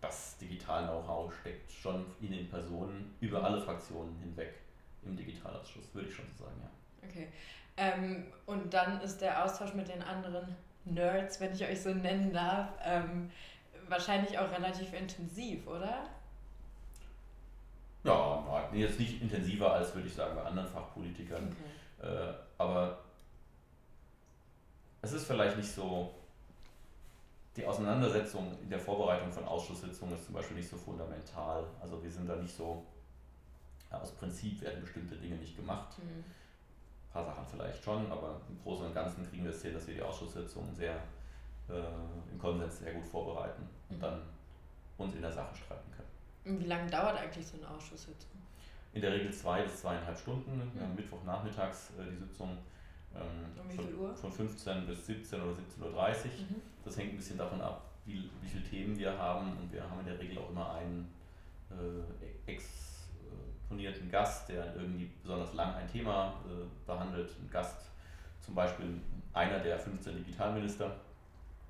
[0.00, 4.54] das Digital-Know-how steckt schon in den Personen über alle Fraktionen hinweg
[5.02, 7.08] im Digitalausschuss, würde ich schon so sagen, ja.
[7.08, 7.28] Okay.
[7.76, 12.32] Ähm, und dann ist der Austausch mit den anderen Nerds, wenn ich euch so nennen
[12.32, 13.30] darf, ähm,
[13.88, 16.08] wahrscheinlich auch relativ intensiv, oder?
[18.02, 21.54] Ja, jetzt nicht intensiver als, würde ich sagen, bei anderen Fachpolitikern.
[22.00, 22.08] Okay.
[22.08, 22.98] Äh, aber
[25.02, 26.14] es ist vielleicht nicht so
[27.56, 31.64] die Auseinandersetzung in der Vorbereitung von Ausschusssitzungen ist zum Beispiel nicht so fundamental.
[31.80, 32.86] Also wir sind da nicht so,
[33.90, 35.98] ja, aus Prinzip werden bestimmte Dinge nicht gemacht.
[35.98, 36.24] Mhm.
[37.10, 39.86] Ein paar Sachen vielleicht schon, aber im Großen und Ganzen kriegen wir es hin, dass
[39.88, 40.94] wir die Ausschusssitzungen sehr
[41.68, 44.00] äh, im Konsens sehr gut vorbereiten und mhm.
[44.00, 44.22] dann
[44.96, 46.54] uns in der Sache streiten können.
[46.56, 48.30] Und wie lange dauert eigentlich so eine Ausschusssitzung?
[48.92, 50.56] In der Regel zwei bis zweieinhalb Stunden.
[50.56, 50.70] Mhm.
[50.74, 52.58] Wir haben Mittwochnachmittags äh, die Sitzung
[53.14, 54.14] ähm, um von, Uhr?
[54.14, 55.92] von 15 bis 17 oder 17.30 Uhr.
[55.92, 56.62] Mhm.
[56.84, 59.56] Das hängt ein bisschen davon ab, wie, wie viele Themen wir haben.
[59.58, 61.12] Und wir haben in der Regel auch immer einen
[61.70, 62.52] äh,
[63.70, 67.30] exponierten Gast, der irgendwie besonders lang ein Thema äh, behandelt.
[67.40, 67.88] Ein Gast,
[68.40, 69.00] zum Beispiel
[69.32, 70.96] einer der 15 Digitalminister.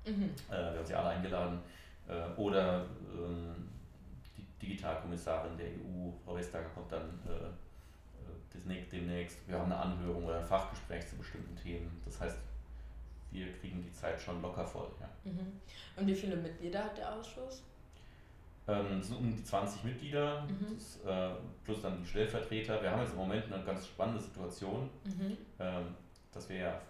[0.05, 0.31] Mhm.
[0.49, 1.59] Äh, wir haben sie alle eingeladen.
[2.07, 3.69] Äh, oder ähm,
[4.35, 9.47] die Digitalkommissarin der EU, Frau Vestager, kommt dann äh, demnächst.
[9.47, 12.01] Wir haben eine Anhörung oder ein Fachgespräch zu bestimmten Themen.
[12.03, 12.37] Das heißt,
[13.29, 14.89] wir kriegen die Zeit schon locker voll.
[14.99, 15.31] Ja.
[15.31, 15.59] Mhm.
[15.95, 17.63] Und wie viele Mitglieder hat der Ausschuss?
[18.71, 20.75] Ähm, es sind um die 20 Mitglieder, mhm.
[20.75, 22.81] das, äh, plus dann die Stellvertreter.
[22.81, 25.37] Wir haben jetzt im Moment eine ganz spannende Situation, mhm.
[25.59, 25.95] ähm,
[26.31, 26.81] dass wir ja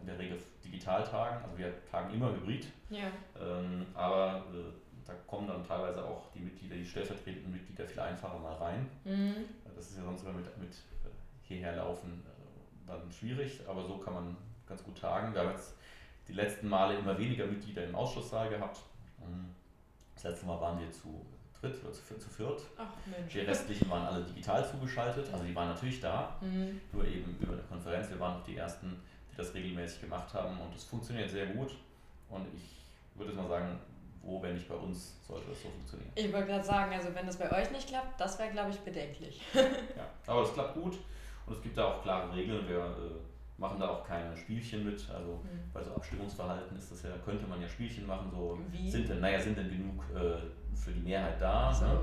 [0.00, 3.08] in der Regel digital tagen, also wir tagen immer hybrid, ja.
[3.40, 4.72] ähm, aber äh,
[5.06, 8.88] da kommen dann teilweise auch die Mitglieder, die stellvertretenden Mitglieder viel einfacher mal rein.
[9.04, 9.44] Mhm.
[9.76, 10.74] Das ist ja sonst immer mit, mit
[11.42, 15.34] hierher laufen, äh, dann schwierig, aber so kann man ganz gut tagen.
[15.34, 15.76] Wir haben jetzt
[16.28, 18.80] die letzten Male immer weniger Mitglieder im Ausschusssaal gehabt.
[19.18, 19.54] Mhm.
[20.20, 21.24] Das letzte Mal waren wir zu
[21.58, 22.60] dritt oder zu, zu viert.
[22.76, 23.32] Ach Mensch.
[23.32, 26.78] Die restlichen waren alle digital zugeschaltet, also die waren natürlich da, mhm.
[26.92, 28.10] nur eben über eine Konferenz.
[28.10, 29.00] Wir waren auch die Ersten,
[29.32, 31.70] die das regelmäßig gemacht haben und es funktioniert sehr gut.
[32.28, 33.78] Und ich würde mal sagen,
[34.22, 36.12] wo, wenn nicht bei uns, sollte das so funktionieren.
[36.14, 38.78] Ich wollte gerade sagen, also wenn das bei euch nicht klappt, das wäre, glaube ich,
[38.80, 39.40] bedenklich.
[39.54, 40.98] ja, aber es klappt gut
[41.46, 42.68] und es gibt da auch klare Regeln.
[42.68, 45.08] Wir äh, machen da auch keine Spielchen mit.
[45.10, 45.70] Also mhm.
[45.72, 48.90] bei so Abstimmungsverhalten ist das ja, könnte man ja Spielchen machen, so Wie?
[48.90, 50.40] sind denn, naja, sind denn genug äh,
[50.74, 51.72] für die Mehrheit da?
[51.72, 52.00] So, ne?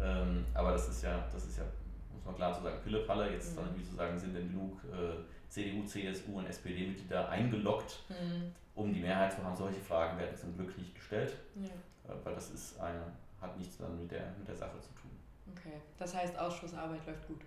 [0.00, 0.22] ja.
[0.22, 1.64] ähm, aber das ist ja, das ist ja,
[2.12, 3.56] muss man klar zu sagen, Pillepalle, jetzt mhm.
[3.56, 8.52] dann irgendwie zu sagen, sind denn genug äh, CDU, CSU und SPD-Mitglieder eingeloggt, mhm.
[8.74, 9.56] um die Mehrheit zu haben.
[9.56, 12.12] Solche Fragen werden zum Glück nicht gestellt, ja.
[12.12, 13.04] äh, weil das ist eine,
[13.40, 15.10] hat nichts dann mit der, mit der Sache zu tun.
[15.56, 17.40] Okay, das heißt, Ausschussarbeit läuft gut.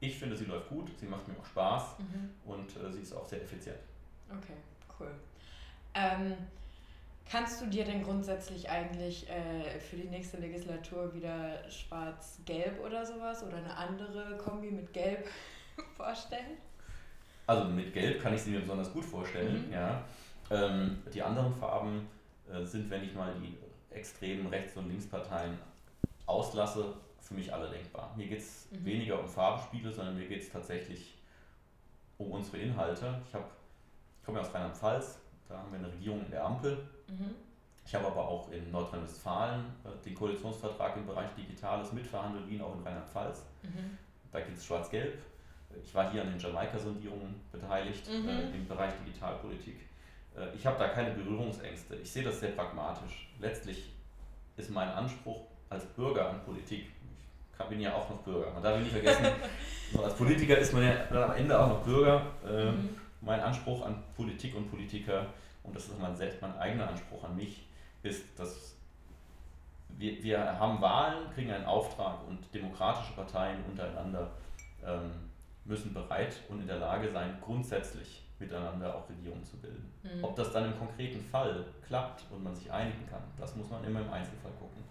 [0.00, 2.30] Ich finde, sie läuft gut, sie macht mir auch Spaß mhm.
[2.44, 3.78] und äh, sie ist auch sehr effizient.
[4.30, 4.54] Okay,
[4.98, 5.10] cool.
[5.94, 6.34] Ähm,
[7.28, 13.42] kannst du dir denn grundsätzlich eigentlich äh, für die nächste Legislatur wieder schwarz-gelb oder sowas
[13.42, 15.26] oder eine andere Kombi mit gelb
[15.96, 16.58] vorstellen?
[17.46, 19.72] Also mit gelb kann ich sie mir besonders gut vorstellen, mhm.
[19.72, 20.04] ja.
[20.50, 22.06] Ähm, die anderen Farben
[22.50, 23.56] äh, sind, wenn ich mal die
[23.94, 25.58] extremen Rechts- und Linksparteien
[26.26, 26.94] auslasse,
[27.28, 28.12] für mich alle denkbar.
[28.16, 28.84] Mir geht es mhm.
[28.84, 31.18] weniger um Farbenspiele, sondern mir geht es tatsächlich
[32.16, 33.20] um unsere Inhalte.
[33.28, 33.50] Ich, hab,
[34.18, 36.78] ich komme ja aus Rheinland-Pfalz, da haben wir eine Regierung in der Ampel.
[37.06, 37.34] Mhm.
[37.84, 42.74] Ich habe aber auch in Nordrhein-Westfalen äh, den Koalitionsvertrag im Bereich Digitales mitverhandelt, wie auch
[42.74, 43.44] in Rheinland-Pfalz.
[43.62, 43.98] Mhm.
[44.32, 45.18] Da gibt es Schwarz-Gelb.
[45.84, 48.28] Ich war hier an den Jamaika-Sondierungen beteiligt mhm.
[48.28, 49.80] äh, im Bereich Digitalpolitik.
[50.34, 51.96] Äh, ich habe da keine Berührungsängste.
[51.96, 53.28] Ich sehe das sehr pragmatisch.
[53.38, 53.92] Letztlich
[54.56, 56.86] ist mein Anspruch als Bürger an Politik,
[57.64, 58.50] bin ja auch noch Bürger.
[58.52, 59.26] Man darf nicht vergessen,
[59.92, 62.22] so als Politiker ist man ja dann am Ende auch noch Bürger.
[62.46, 62.88] Ähm, mhm.
[63.20, 65.26] Mein Anspruch an Politik und Politiker,
[65.64, 67.66] und das ist mein, selbst mein eigener Anspruch an mich,
[68.02, 68.76] ist, dass
[69.98, 74.30] wir, wir haben Wahlen, kriegen einen Auftrag und demokratische Parteien untereinander
[74.86, 75.10] ähm,
[75.64, 79.92] müssen bereit und in der Lage sein, grundsätzlich miteinander auch Regierungen zu bilden.
[80.02, 80.24] Mhm.
[80.24, 83.84] Ob das dann im konkreten Fall klappt und man sich einigen kann, das muss man
[83.84, 84.82] immer im Einzelfall gucken.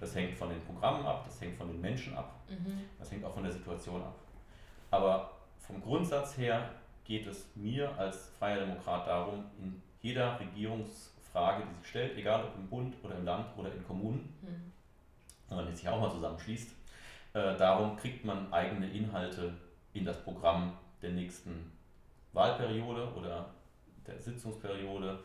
[0.00, 2.82] Das hängt von den Programmen ab, das hängt von den Menschen ab, mhm.
[2.98, 4.14] das hängt auch von der Situation ab.
[4.90, 6.70] Aber vom Grundsatz her
[7.04, 12.56] geht es mir als freier Demokrat darum, in jeder Regierungsfrage, die sich stellt, egal ob
[12.56, 14.72] im Bund oder im Land oder in Kommunen, mhm.
[15.48, 16.70] wenn man sich auch mal zusammenschließt,
[17.32, 19.54] äh, darum kriegt man eigene Inhalte
[19.92, 21.72] in das Programm der nächsten
[22.32, 23.50] Wahlperiode oder
[24.06, 25.18] der Sitzungsperiode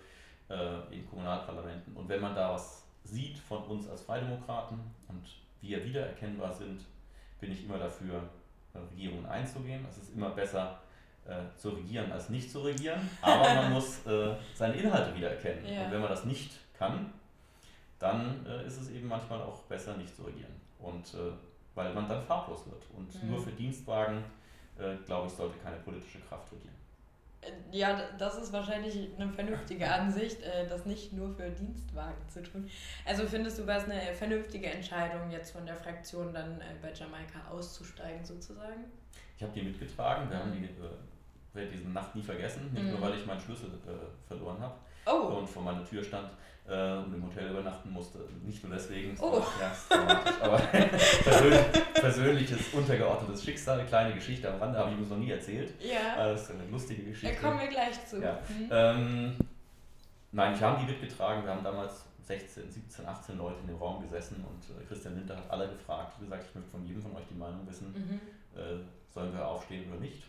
[0.49, 1.95] äh, in Kommunalparlamenten.
[1.95, 5.23] Und wenn man da was sieht von uns als Freidemokraten und
[5.61, 6.81] wir wiedererkennbar sind,
[7.39, 8.23] bin ich immer dafür,
[8.73, 9.85] Regierungen einzugehen.
[9.89, 10.79] Es ist immer besser
[11.25, 15.65] äh, zu regieren als nicht zu regieren, aber man muss äh, seine Inhalte wiedererkennen.
[15.65, 15.85] Ja.
[15.85, 17.11] Und wenn man das nicht kann,
[17.99, 20.53] dann äh, ist es eben manchmal auch besser, nicht zu regieren.
[20.79, 21.31] Und äh,
[21.75, 22.83] weil man dann farblos wird.
[22.95, 23.31] Und mhm.
[23.31, 24.23] nur für Dienstwagen,
[24.77, 26.75] äh, glaube ich, sollte keine politische Kraft regieren.
[27.71, 32.69] Ja, das ist wahrscheinlich eine vernünftige Ansicht, äh, das nicht nur für Dienstwagen zu tun.
[33.06, 36.93] Also findest du, war es eine vernünftige Entscheidung, jetzt von der Fraktion dann äh, bei
[36.93, 38.86] Jamaika auszusteigen sozusagen?
[39.36, 42.91] Ich habe die mitgetragen, wir haben die, äh, werde diese Nacht nie vergessen, nicht mhm.
[42.91, 44.75] nur weil ich meinen Schlüssel äh, verloren habe
[45.08, 45.39] oh.
[45.39, 46.30] und vor meiner Tür stand
[46.71, 48.19] äh, und im Hotel übernachten musste.
[48.43, 49.43] Nicht nur deswegen, oh.
[49.60, 49.71] ja,
[50.41, 50.57] aber
[51.23, 55.73] persönlich, persönliches, untergeordnetes Schicksal, eine kleine Geschichte am Rande, habe ich uns noch nie erzählt.
[55.79, 56.29] Ja.
[56.29, 57.36] Das ist eine lustige Geschichte.
[57.36, 58.21] Da kommen wir gleich zu.
[58.21, 58.39] Ja.
[58.47, 58.69] Mhm.
[58.71, 59.36] Ähm,
[60.31, 61.43] nein, ich habe die mitgetragen.
[61.43, 65.36] Wir haben damals 16, 17, 18 Leute in dem Raum gesessen und äh, Christian Winter
[65.36, 68.60] hat alle gefragt, wie gesagt, ich möchte von jedem von euch die Meinung wissen, mhm.
[68.60, 68.79] äh,
[69.13, 70.23] sollen wir aufstehen oder nicht.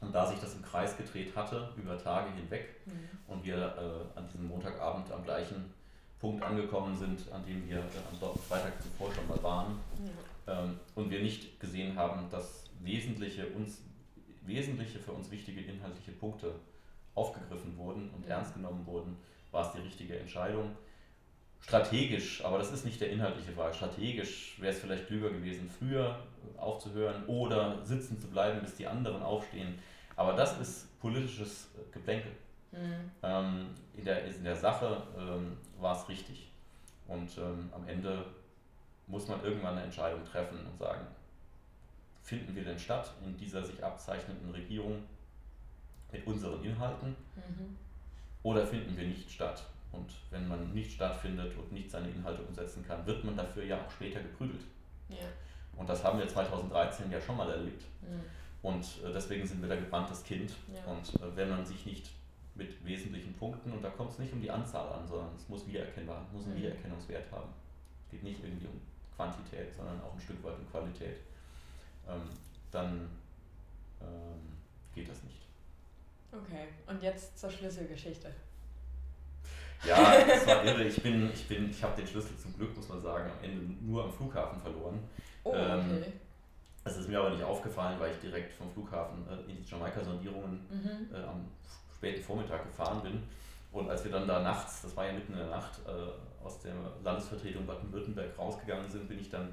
[0.00, 2.92] Und da sich das im Kreis gedreht hatte, über Tage hinweg, mhm.
[3.26, 5.72] und wir äh, an diesem Montagabend am gleichen
[6.20, 7.82] Punkt angekommen sind, an dem wir äh,
[8.20, 10.10] am Freitag zuvor schon mal waren, mhm.
[10.46, 13.82] ähm, und wir nicht gesehen haben, dass wesentliche, uns,
[14.42, 16.54] wesentliche für uns wichtige inhaltliche Punkte
[17.14, 18.30] aufgegriffen wurden und mhm.
[18.30, 19.16] ernst genommen wurden,
[19.50, 20.76] war es die richtige Entscheidung.
[21.60, 26.20] Strategisch, aber das ist nicht der inhaltliche Frage, strategisch wäre es vielleicht klüger gewesen, früher
[26.56, 29.78] aufzuhören oder sitzen zu bleiben, bis die anderen aufstehen.
[30.18, 32.32] Aber das ist politisches Geplänkel.
[32.72, 33.10] Mhm.
[33.22, 33.66] Ähm,
[33.96, 36.50] in, der, in der Sache ähm, war es richtig.
[37.06, 38.24] Und ähm, am Ende
[39.06, 41.06] muss man irgendwann eine Entscheidung treffen und sagen,
[42.20, 45.04] finden wir denn statt in dieser sich abzeichnenden Regierung
[46.10, 47.76] mit unseren Inhalten mhm.
[48.42, 49.62] oder finden wir nicht statt?
[49.92, 53.76] Und wenn man nicht stattfindet und nicht seine Inhalte umsetzen kann, wird man dafür ja
[53.76, 54.64] auch später geprügelt.
[55.08, 55.28] Ja.
[55.76, 57.84] Und das haben wir 2013 ja schon mal erlebt.
[58.02, 58.24] Mhm.
[58.62, 60.52] Und äh, deswegen sind wir da gebranntes Kind.
[60.74, 60.92] Ja.
[60.92, 62.10] Und äh, wenn man sich nicht
[62.54, 65.66] mit wesentlichen Punkten, und da kommt es nicht um die Anzahl an, sondern es muss
[65.66, 66.58] wiedererkennbar, muss einen mhm.
[66.58, 67.48] Wiedererkennungswert haben.
[68.10, 68.80] geht nicht irgendwie um
[69.14, 71.18] Quantität, sondern auch ein Stück weit um Qualität,
[72.08, 72.22] ähm,
[72.70, 73.08] dann
[74.00, 74.56] ähm,
[74.94, 75.42] geht das nicht.
[76.32, 78.30] Okay, und jetzt zur Schlüsselgeschichte.
[79.84, 80.84] Ja, das war irre.
[80.84, 83.74] Ich bin, ich bin, ich habe den Schlüssel zum Glück, muss man sagen, am Ende
[83.84, 85.00] nur am Flughafen verloren.
[85.44, 86.12] Oh, ähm, okay.
[86.88, 90.60] Das ist mir aber nicht aufgefallen, weil ich direkt vom Flughafen äh, in die Jamaika-Sondierungen
[90.70, 91.14] mhm.
[91.14, 91.46] äh, am
[91.94, 93.22] späten Vormittag gefahren bin.
[93.70, 96.60] Und als wir dann da nachts, das war ja mitten in der Nacht, äh, aus
[96.60, 96.72] der
[97.04, 99.48] Landesvertretung Baden-Württemberg rausgegangen sind, bin ich dann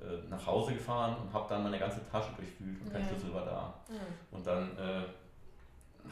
[0.00, 3.08] äh, nach Hause gefahren und habe dann meine ganze Tasche durchfühlt und kein ja.
[3.08, 3.74] Schlüssel war da.
[3.88, 4.00] Ja.
[4.30, 5.04] Und dann äh,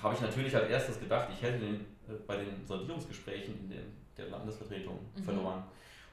[0.03, 3.93] habe ich natürlich als erstes gedacht, ich hätte den äh, bei den Sondierungsgesprächen in den,
[4.17, 5.23] der Landesvertretung mhm.
[5.23, 5.65] verloren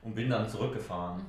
[0.01, 1.23] und bin dann zurückgefahren.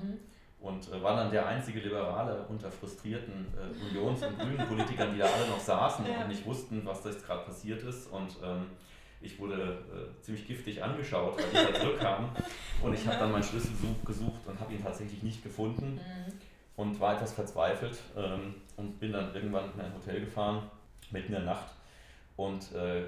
[0.61, 5.25] Und äh, war dann der einzige Liberale unter frustrierten äh, Unions- und Grünen-Politikern, die da
[5.25, 6.23] alle noch saßen ja.
[6.23, 8.11] und nicht wussten, was da jetzt gerade passiert ist.
[8.13, 8.67] Und ähm,
[9.23, 12.31] ich wurde äh, ziemlich giftig angeschaut, weil ich da zurückkam.
[12.83, 13.73] Und ich habe dann meinen Schlüssel
[14.07, 16.33] gesucht und habe ihn tatsächlich nicht gefunden mhm.
[16.77, 20.63] und war etwas verzweifelt ähm, und bin dann irgendwann in ein Hotel gefahren,
[21.11, 21.75] mitten in der Nacht.
[22.37, 23.03] Und äh,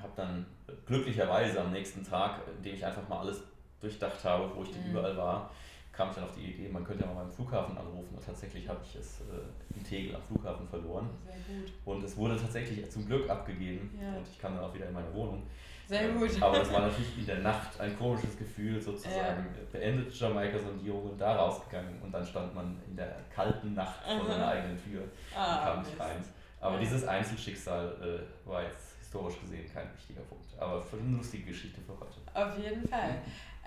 [0.00, 0.46] habe dann
[0.86, 3.42] glücklicherweise am nächsten Tag, indem ich einfach mal alles
[3.78, 4.92] durchdacht habe, wo ich denn mhm.
[4.92, 5.50] überall war,
[5.96, 8.14] kam ich dann auf die Idee, man könnte ja mal beim Flughafen anrufen.
[8.16, 11.08] Und tatsächlich habe ich es äh, in Tegel am Flughafen verloren.
[11.24, 11.72] Sehr gut.
[11.84, 14.16] Und es wurde tatsächlich zum Glück abgegeben ja.
[14.16, 15.42] und ich kam dann auch wieder in meine Wohnung.
[15.86, 16.30] Sehr gut.
[16.42, 19.62] Aber es war natürlich in der Nacht ein komisches Gefühl, sozusagen ja.
[19.70, 24.48] beendet Jamaika-Sondierung und da rausgegangen und dann stand man in der kalten Nacht vor seiner
[24.48, 25.02] eigenen Tür
[25.36, 26.24] ah, und kam nicht rein.
[26.60, 26.80] Aber ja.
[26.80, 30.46] dieses Einzelschicksal äh, war jetzt historisch gesehen kein wichtiger Punkt.
[30.58, 32.18] Aber für eine lustige Geschichte für heute.
[32.32, 33.16] Auf jeden Fall.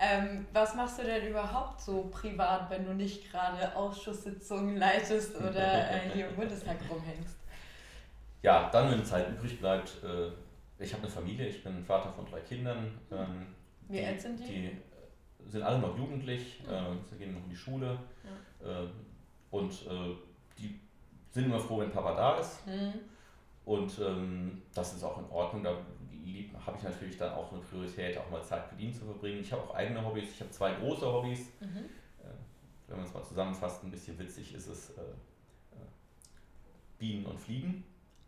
[0.00, 5.90] Ähm, was machst du denn überhaupt so privat, wenn du nicht gerade Ausschusssitzungen leitest oder
[5.90, 7.36] äh, hier im Bundestag rumhängst?
[8.42, 10.30] Ja, dann, wenn Zeit übrig bleibt, äh,
[10.82, 12.96] ich habe eine Familie, ich bin Vater von drei Kindern.
[13.10, 13.46] Ähm,
[13.88, 14.44] Wie alt sind die?
[14.44, 14.76] Die
[15.48, 16.72] sind alle noch jugendlich, mhm.
[16.72, 16.80] äh,
[17.10, 17.98] sie gehen noch in die Schule
[18.62, 18.82] ja.
[18.82, 18.88] äh,
[19.50, 20.14] und äh,
[20.56, 20.78] die
[21.32, 22.64] sind immer froh, wenn Papa da ist.
[22.66, 22.94] Mhm.
[23.64, 25.64] Und ähm, das ist auch in Ordnung.
[25.64, 25.76] Da
[26.64, 29.40] habe ich natürlich dann auch eine Priorität, auch mal Zeit mit ihnen zu verbringen.
[29.40, 30.30] Ich habe auch eigene Hobbys.
[30.30, 31.40] Ich habe zwei große Hobbys.
[31.60, 31.84] Mhm.
[32.20, 32.30] Äh,
[32.88, 35.76] wenn man es mal zusammenfasst, ein bisschen witzig ist es äh, äh,
[36.98, 37.84] Bienen und Fliegen.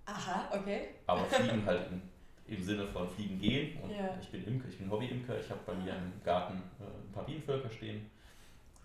[0.06, 0.88] Aha, okay.
[1.06, 2.02] Aber Fliegen halt im,
[2.46, 3.78] im Sinne von Fliegen gehen.
[3.80, 4.16] Und ja.
[4.20, 5.38] ich bin Imker, ich bin Hobby-Imker.
[5.38, 8.10] Ich habe bei mir im Garten äh, ein paar Bienenvölker stehen.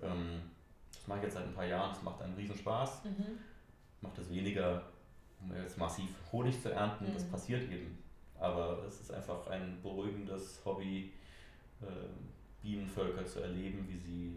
[0.01, 0.41] Ähm,
[0.91, 1.93] das mache ich jetzt seit ein paar Jahren.
[1.93, 3.05] Das macht einen riesen Spaß.
[3.05, 3.39] Mhm.
[4.01, 4.83] Macht es weniger
[5.41, 7.13] um jetzt massiv Honig zu ernten, mhm.
[7.13, 7.97] das passiert eben.
[8.39, 11.11] Aber es ist einfach ein beruhigendes Hobby,
[11.81, 11.85] äh,
[12.61, 14.35] Bienenvölker zu erleben, wie sie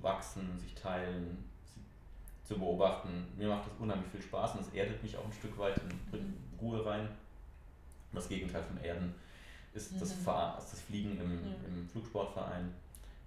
[0.00, 1.80] wachsen, sich teilen, sie
[2.46, 3.26] zu beobachten.
[3.36, 6.18] Mir macht das unheimlich viel Spaß und es erdet mich auch ein Stück weit in,
[6.18, 6.34] in mhm.
[6.60, 7.08] Ruhe rein.
[8.12, 9.14] Das Gegenteil von Erden
[9.72, 10.00] ist, mhm.
[10.00, 11.54] das, Ver das Fliegen im, mhm.
[11.66, 12.72] im Flugsportverein.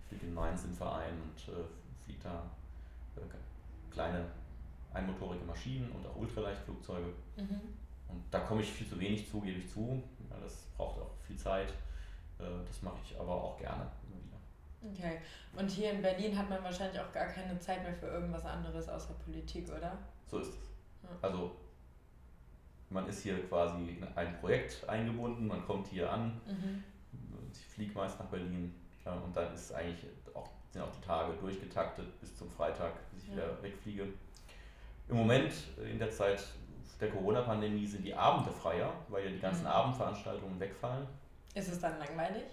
[0.03, 1.65] Ich fliege in Mainz im Verein und äh,
[2.05, 2.43] fliege da
[3.17, 4.25] äh, kleine
[4.93, 7.07] einmotorige Maschinen und auch Ultraleichtflugzeuge.
[7.35, 7.59] Mhm.
[8.09, 10.01] Und da komme ich viel zu wenig zu, gebe ich zu.
[10.29, 11.69] Ja, das braucht auch viel Zeit.
[12.39, 14.91] Äh, das mache ich aber auch gerne immer wieder.
[14.91, 15.17] Okay.
[15.55, 18.87] Und hier in Berlin hat man wahrscheinlich auch gar keine Zeit mehr für irgendwas anderes
[18.87, 19.97] außer Politik, oder?
[20.25, 20.67] So ist es.
[21.21, 21.55] Also
[22.89, 26.83] man ist hier quasi in ein Projekt eingebunden, man kommt hier an, mhm.
[27.51, 28.73] ich fliege meist nach Berlin
[29.05, 33.29] und dann ist eigentlich auch, sind auch die Tage durchgetaktet bis zum Freitag, bis ich
[33.29, 33.35] ja.
[33.35, 34.07] wieder wegfliege.
[35.09, 35.53] Im Moment,
[35.89, 36.43] in der Zeit
[36.99, 39.71] der Corona-Pandemie, sind die Abende freier, weil ja die ganzen mhm.
[39.71, 41.07] Abendveranstaltungen wegfallen.
[41.53, 42.43] Ist es dann langweilig?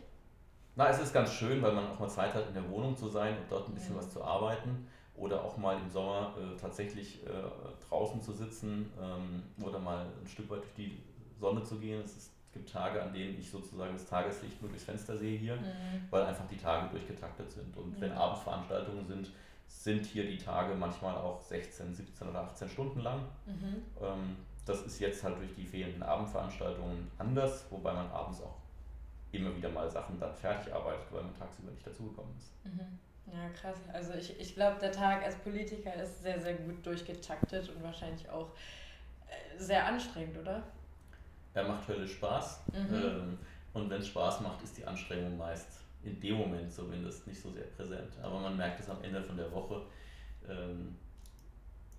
[0.77, 3.09] Na, es ist ganz schön, weil man auch mal Zeit hat, in der Wohnung zu
[3.09, 3.99] sein und dort ein bisschen mhm.
[3.99, 4.89] was zu arbeiten.
[5.17, 7.31] Oder auch mal im Sommer äh, tatsächlich äh,
[7.89, 10.99] draußen zu sitzen ähm, oder mal ein Stück weit durch die
[11.39, 12.01] Sonne zu gehen.
[12.01, 15.39] Es, ist, es gibt Tage, an denen ich sozusagen das Tageslicht nur durchs Fenster sehe
[15.39, 16.09] hier, mhm.
[16.11, 17.77] weil einfach die Tage durchgetaktet sind.
[17.77, 19.31] Und wenn Abendveranstaltungen sind,
[19.67, 23.21] sind hier die Tage manchmal auch 16, 17 oder 18 Stunden lang.
[23.47, 23.83] Mhm.
[24.01, 28.57] Ähm, das ist jetzt halt durch die fehlenden Abendveranstaltungen anders, wobei man abends auch
[29.33, 32.53] immer wieder mal Sachen dann fertig arbeitet, weil man tagsüber nicht dazugekommen ist.
[32.65, 32.99] Mhm.
[33.33, 33.79] Ja, krass.
[33.93, 38.29] Also ich, ich glaube, der Tag als Politiker ist sehr, sehr gut durchgetaktet und wahrscheinlich
[38.29, 38.51] auch
[39.29, 40.63] äh, sehr anstrengend, oder?
[41.55, 42.61] Er macht höllisch Spaß.
[42.73, 42.95] Mhm.
[42.95, 43.39] Ähm,
[43.73, 47.51] und wenn es Spaß macht, ist die Anstrengung meist in dem Moment zumindest nicht so
[47.51, 48.13] sehr präsent.
[48.23, 49.83] Aber man merkt es am Ende von der Woche.
[50.49, 50.97] Ähm,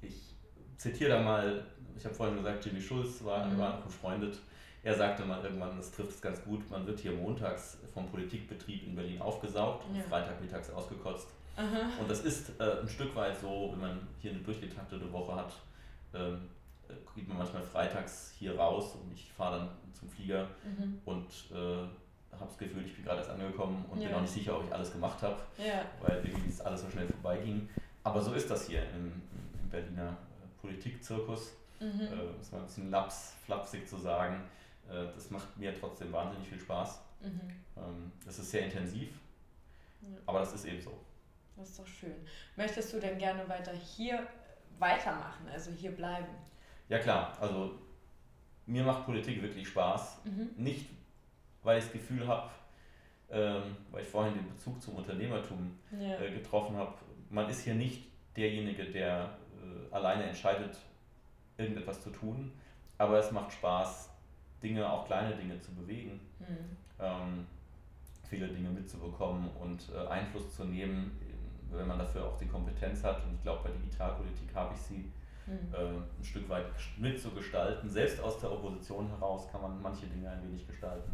[0.01, 0.35] ich
[0.77, 1.63] zitiere da mal,
[1.97, 3.57] ich habe vorhin gesagt, Jimmy Schulz war, mhm.
[3.57, 4.39] war befreundet.
[4.83, 8.85] Er sagte mal irgendwann, das trifft es ganz gut, man wird hier montags vom Politikbetrieb
[8.85, 9.95] in Berlin aufgesaugt ja.
[9.95, 11.27] und freitagmittags ausgekotzt.
[11.57, 11.89] Aha.
[11.99, 15.53] Und das ist äh, ein Stück weit so, wenn man hier eine durchgetaktete Woche hat,
[16.13, 16.49] ähm,
[16.87, 21.01] äh, geht man manchmal freitags hier raus und ich fahre dann zum Flieger mhm.
[21.05, 21.87] und äh,
[22.39, 24.07] habe das Gefühl, ich bin gerade erst angekommen und ja.
[24.07, 25.85] bin auch nicht sicher, ob ich alles gemacht habe, ja.
[26.01, 27.69] weil irgendwie ist alles so schnell vorbeiging.
[28.03, 29.21] Aber so ist das hier im,
[29.61, 31.53] im Berliner äh, Politikzirkus.
[31.79, 32.01] Mhm.
[32.01, 34.43] Äh, muss man ein bisschen laps, flapsig zu sagen.
[34.89, 37.01] Äh, das macht mir trotzdem wahnsinnig viel Spaß.
[37.21, 37.41] Mhm.
[37.77, 39.09] Ähm, das ist sehr intensiv,
[40.01, 40.09] ja.
[40.25, 40.91] aber das ist eben so.
[41.57, 42.15] Das ist doch schön.
[42.55, 44.27] Möchtest du denn gerne weiter hier
[44.77, 46.27] weitermachen, also hier bleiben?
[46.89, 47.79] Ja klar, also
[48.65, 50.19] mir macht Politik wirklich Spaß.
[50.25, 50.49] Mhm.
[50.57, 50.89] Nicht,
[51.65, 52.49] weil ich das Gefühl habe,
[53.29, 56.19] ähm, weil ich vorhin den Bezug zum Unternehmertum ja.
[56.19, 56.93] äh, getroffen habe,
[57.29, 58.07] man ist hier nicht
[58.37, 60.77] derjenige, der äh, alleine entscheidet,
[61.57, 62.51] irgendetwas zu tun,
[62.97, 64.09] aber es macht Spaß,
[64.61, 66.77] Dinge, auch kleine Dinge zu bewegen, mhm.
[66.99, 67.47] ähm,
[68.29, 71.19] viele Dinge mitzubekommen und äh, Einfluss zu nehmen,
[71.71, 73.23] wenn man dafür auch die Kompetenz hat.
[73.25, 75.11] Und ich glaube, bei Digitalpolitik habe ich sie
[75.45, 75.73] mhm.
[75.73, 76.65] äh, ein Stück weit
[76.97, 77.89] mitzugestalten.
[77.89, 81.11] Selbst aus der Opposition heraus kann man manche Dinge ein wenig gestalten.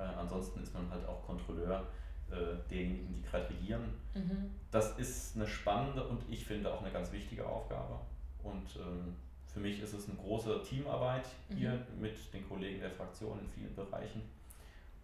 [0.00, 1.86] Äh, ansonsten ist man halt auch Kontrolleur
[2.30, 3.82] äh, derjenigen, die gerade regieren.
[4.14, 4.50] Mhm.
[4.70, 7.98] Das ist eine spannende und ich finde auch eine ganz wichtige Aufgabe.
[8.42, 9.14] Und ähm,
[9.46, 12.00] für mich ist es eine große Teamarbeit hier mhm.
[12.00, 14.22] mit den Kollegen der Fraktion in vielen Bereichen.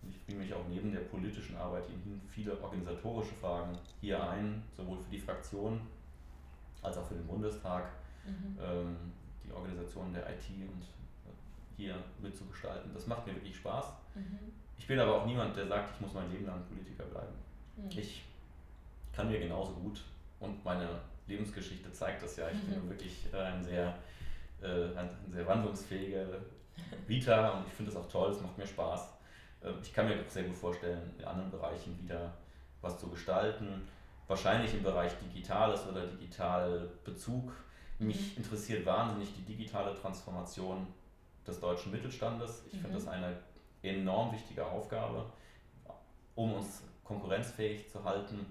[0.02, 4.62] Und ich bringe mich auch neben der politischen Arbeit in viele organisatorische Fragen hier ein,
[4.76, 5.80] sowohl für die Fraktion
[6.82, 7.90] als auch für den Bundestag,
[8.24, 8.56] mhm.
[8.62, 8.96] ähm,
[9.44, 12.92] die Organisation der IT und äh, hier mitzugestalten.
[12.94, 13.86] Das macht mir wirklich Spaß.
[14.14, 14.38] Mhm.
[14.78, 17.34] Ich bin aber auch niemand, der sagt, ich muss mein Leben lang Politiker bleiben.
[17.76, 17.98] Mhm.
[17.98, 18.24] Ich
[19.12, 20.02] kann mir genauso gut
[20.40, 20.88] und meine
[21.26, 22.48] Lebensgeschichte zeigt das ja.
[22.48, 22.90] Ich bin mhm.
[22.90, 23.94] wirklich äh, ein sehr
[24.62, 26.40] äh, eine sehr wandlungsfähige
[27.06, 29.08] Vita und ich finde es auch toll, es macht mir Spaß.
[29.64, 32.32] Ähm, ich kann mir auch sehr gut vorstellen, in anderen Bereichen wieder
[32.80, 33.88] was zu gestalten.
[34.28, 37.52] Wahrscheinlich im Bereich Digitales oder Digitalbezug.
[37.98, 38.42] Mich mhm.
[38.42, 40.86] interessiert wahnsinnig die digitale Transformation
[41.46, 42.64] des deutschen Mittelstandes.
[42.66, 42.80] Ich mhm.
[42.80, 43.36] finde das eine
[43.88, 45.24] enorm wichtige Aufgabe,
[46.34, 48.46] um uns konkurrenzfähig zu halten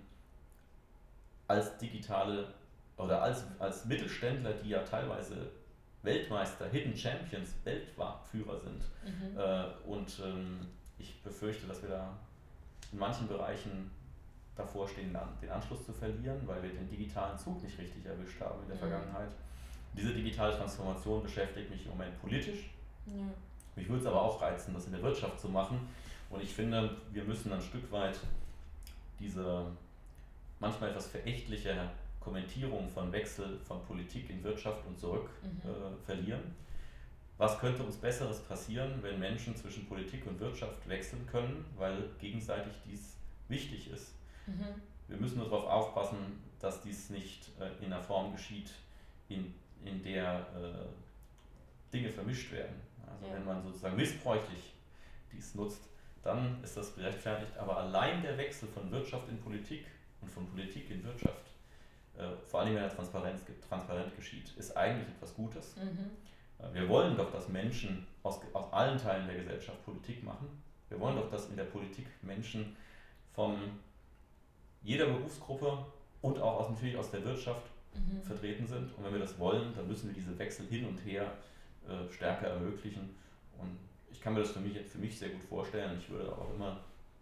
[1.48, 2.48] als digitale
[2.98, 5.52] oder als, als Mittelständler, die ja teilweise
[6.02, 8.82] Weltmeister, Hidden Champions, Weltführer sind.
[9.04, 9.38] Mhm.
[9.38, 10.68] Äh, und ähm,
[10.98, 12.18] ich befürchte, dass wir da
[12.92, 13.92] in manchen Bereichen
[14.56, 18.62] davor stehen, den Anschluss zu verlieren, weil wir den digitalen Zug nicht richtig erwischt haben
[18.62, 18.80] in der mhm.
[18.80, 19.32] Vergangenheit.
[19.94, 22.70] Diese digitale Transformation beschäftigt mich im Moment politisch.
[23.06, 23.14] Ja.
[23.76, 25.80] Mich würde es aber auch reizen, das in der Wirtschaft zu machen.
[26.30, 28.20] Und ich finde, wir müssen ein Stück weit
[29.20, 29.66] diese
[30.60, 35.70] manchmal etwas verächtliche Kommentierung von Wechsel von Politik in Wirtschaft und zurück mhm.
[35.70, 36.56] äh, verlieren.
[37.38, 42.74] Was könnte uns Besseres passieren, wenn Menschen zwischen Politik und Wirtschaft wechseln können, weil gegenseitig
[42.86, 43.18] dies
[43.50, 44.14] wichtig ist?
[44.48, 44.82] Mhm.
[45.08, 46.18] Wir müssen nur darauf aufpassen,
[46.60, 48.72] dass dies nicht äh, in einer Form geschieht,
[49.30, 49.54] in,
[49.84, 52.76] in der äh, Dinge vermischt werden.
[53.12, 53.34] Also ja.
[53.34, 54.74] wenn man sozusagen missbräuchlich
[55.32, 55.90] dies nutzt,
[56.24, 57.56] dann ist das gerechtfertigt.
[57.58, 59.86] Aber allein der Wechsel von Wirtschaft in Politik
[60.22, 61.46] und von Politik in Wirtschaft
[62.18, 65.76] äh, vor allem wenn er Transparenz gibt, transparent geschieht, ist eigentlich etwas Gutes.
[65.76, 66.12] Mhm.
[66.60, 70.48] Äh, wir wollen doch, dass Menschen aus, aus allen Teilen der Gesellschaft Politik machen.
[70.90, 72.76] Wir wollen doch, dass in der Politik Menschen
[73.32, 73.58] von
[74.82, 75.86] jeder Berufsgruppe
[76.22, 78.22] und auch aus, natürlich aus der Wirtschaft mhm.
[78.22, 78.94] vertreten sind.
[78.96, 81.28] Und wenn wir das wollen, dann müssen wir diese Wechsel hin und her äh,
[82.12, 83.16] stärker ermöglichen.
[83.58, 83.78] Und
[84.12, 85.98] ich kann mir das für mich, für mich sehr gut vorstellen.
[86.00, 86.80] Ich würde auch immer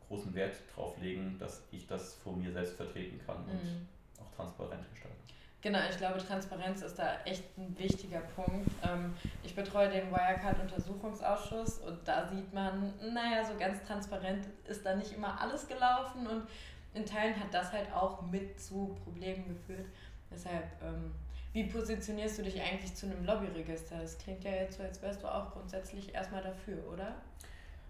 [0.08, 3.46] großen Wert darauf legen, dass ich das vor mir selbst vertreten kann.
[3.46, 3.52] Mhm.
[3.52, 3.88] Und
[4.20, 5.18] auch transparent gestalten.
[5.64, 8.70] Genau, ich glaube, Transparenz ist da echt ein wichtiger Punkt.
[8.84, 14.94] Ähm, ich betreue den Wirecard-Untersuchungsausschuss und da sieht man, naja, so ganz transparent ist da
[14.94, 16.48] nicht immer alles gelaufen und
[16.94, 19.86] in Teilen hat das halt auch mit zu Problemen geführt.
[20.30, 21.16] Deshalb, ähm,
[21.54, 24.00] wie positionierst du dich eigentlich zu einem Lobbyregister?
[24.02, 27.16] Das klingt ja jetzt so, als wärst du auch grundsätzlich erstmal dafür, oder?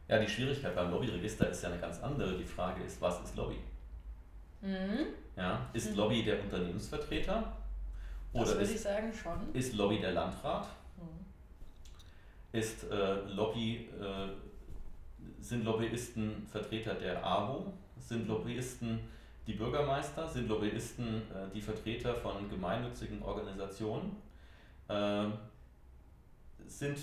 [0.10, 2.38] Ja, die Schwierigkeit beim Lobbyregister ist ja eine ganz andere.
[2.38, 3.58] Die Frage ist, was ist Lobby?
[4.62, 5.08] Mhm.
[5.38, 5.98] Ja, ist mhm.
[5.98, 7.54] Lobby der Unternehmensvertreter?
[8.34, 9.54] Oder das würde ich sagen schon.
[9.54, 10.68] Ist Lobby der Landrat?
[10.98, 11.26] Mhm.
[12.52, 14.30] Ist äh, Lobby, äh,
[15.40, 17.72] sind Lobbyisten Vertreter der AWO?
[17.98, 19.00] Sind Lobbyisten
[19.48, 20.28] die Bürgermeister?
[20.28, 24.16] Sind Lobbyisten äh, die Vertreter von gemeinnützigen Organisationen?
[24.88, 25.26] Äh,
[26.68, 26.98] sind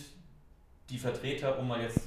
[0.88, 2.01] die Vertreter, um mal jetzt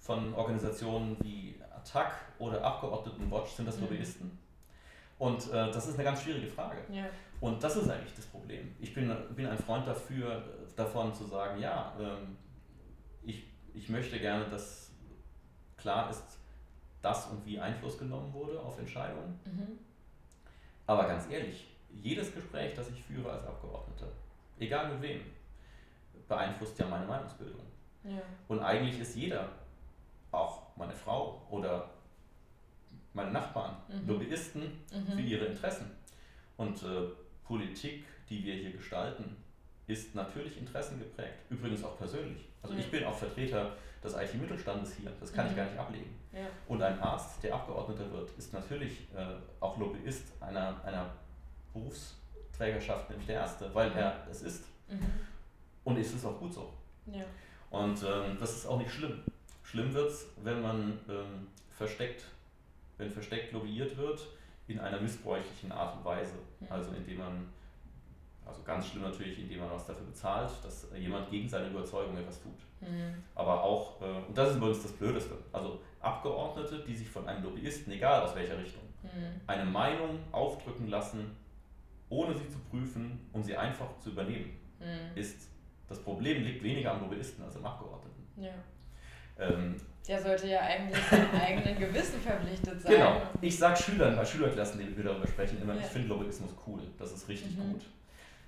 [0.00, 3.82] von Organisationen wie ATTAC oder Abgeordnetenwatch, sind das mhm.
[3.82, 4.38] Lobbyisten?
[5.18, 6.78] Und äh, das ist eine ganz schwierige Frage.
[6.92, 7.06] Ja.
[7.40, 8.74] Und das ist eigentlich das Problem.
[8.80, 10.42] Ich bin, bin ein Freund dafür,
[10.76, 12.36] davon zu sagen, ja, ähm,
[13.22, 14.92] ich, ich möchte gerne, dass
[15.76, 16.37] klar ist,
[17.02, 19.38] dass und wie Einfluss genommen wurde auf Entscheidungen.
[19.44, 19.78] Mhm.
[20.86, 24.08] Aber ganz ehrlich, jedes Gespräch, das ich führe als Abgeordneter,
[24.58, 25.20] egal mit wem,
[26.26, 27.60] beeinflusst ja meine Meinungsbildung.
[28.04, 28.22] Ja.
[28.48, 29.48] Und eigentlich ist jeder,
[30.30, 31.90] auch meine Frau oder
[33.14, 34.06] meine Nachbarn mhm.
[34.06, 35.12] Lobbyisten mhm.
[35.12, 35.90] für ihre Interessen.
[36.56, 37.08] Und äh,
[37.44, 39.36] Politik, die wir hier gestalten,
[39.86, 42.46] ist natürlich interessengeprägt, übrigens auch persönlich.
[42.62, 42.80] Also ja.
[42.80, 45.50] ich bin auch Vertreter des IT-Mittelstandes hier, das kann mhm.
[45.50, 46.14] ich gar nicht ablegen.
[46.32, 46.46] Ja.
[46.66, 51.06] Und ein Arzt, der Abgeordneter wird, ist natürlich äh, auch Lobbyist einer, einer
[51.72, 54.64] Berufsträgerschaft, nämlich der Erste, weil er es ist.
[54.88, 55.10] Mhm.
[55.84, 56.72] Und ist es auch gut so.
[57.06, 57.24] Ja.
[57.70, 59.22] Und ähm, das ist auch nicht schlimm.
[59.62, 62.24] Schlimm wird es, wenn man ähm, versteckt,
[62.98, 64.26] wenn versteckt lobbyiert wird
[64.66, 66.34] in einer missbräuchlichen Art und Weise.
[66.60, 66.66] Mhm.
[66.70, 67.48] Also indem man
[68.48, 72.42] also ganz schlimm natürlich, indem man was dafür bezahlt, dass jemand gegen seine Überzeugung etwas
[72.42, 72.58] tut.
[72.80, 73.22] Mhm.
[73.34, 77.42] Aber auch, äh, und das ist übrigens das Blödeste, also Abgeordnete, die sich von einem
[77.42, 79.40] Lobbyisten, egal aus welcher Richtung, mhm.
[79.46, 81.36] eine Meinung aufdrücken lassen,
[82.08, 85.16] ohne sie zu prüfen und sie einfach zu übernehmen, mhm.
[85.16, 85.48] ist,
[85.88, 88.22] das Problem liegt weniger am Lobbyisten als am Abgeordneten.
[88.36, 88.50] Ja.
[89.38, 89.76] Ähm,
[90.06, 92.92] der sollte ja eigentlich seinem eigenen Gewissen verpflichtet sein.
[92.92, 93.22] Genau.
[93.40, 95.80] Ich sage Schülern bei Schülerklassen, die wir darüber sprechen, immer, ja.
[95.80, 96.80] ich finde Lobbyismus cool.
[96.98, 97.72] Das ist richtig mhm.
[97.72, 97.82] gut.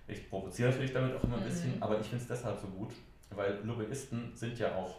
[0.09, 1.82] Ich provoziere natürlich damit auch immer ein bisschen, mhm.
[1.82, 2.92] aber ich finde es deshalb so gut,
[3.30, 4.96] weil Lobbyisten sind ja auch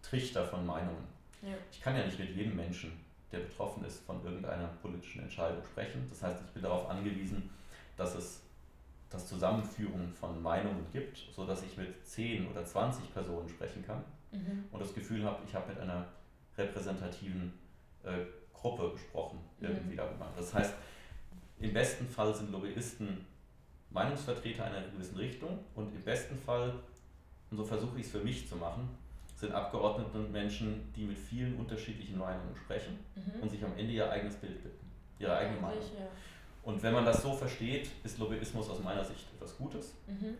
[0.00, 1.11] Trichter von Meinungen.
[1.42, 1.54] Ja.
[1.70, 2.92] Ich kann ja nicht mit jedem Menschen,
[3.30, 6.06] der betroffen ist, von irgendeiner politischen Entscheidung sprechen.
[6.08, 7.50] Das heißt, ich bin darauf angewiesen,
[7.96, 8.42] dass es
[9.10, 14.64] das Zusammenführen von Meinungen gibt, sodass ich mit 10 oder 20 Personen sprechen kann mhm.
[14.70, 16.06] und das Gefühl habe, ich habe mit einer
[16.56, 17.52] repräsentativen
[18.04, 19.96] äh, Gruppe gesprochen, irgendwie mhm.
[19.98, 20.28] darüber.
[20.36, 20.74] Das heißt,
[21.58, 23.26] im besten Fall sind Lobbyisten
[23.90, 26.74] Meinungsvertreter einer gewissen Richtung und im besten Fall,
[27.50, 28.88] und so versuche ich es für mich zu machen,
[29.42, 33.42] sind Abgeordnete und Menschen, die mit vielen unterschiedlichen Meinungen sprechen mhm.
[33.42, 35.82] und sich am Ende ihr eigenes Bild bilden, ihre eigene Meinung.
[35.98, 36.06] Ja.
[36.62, 39.94] Und wenn man das so versteht, ist Lobbyismus aus meiner Sicht etwas Gutes.
[40.06, 40.36] Mhm.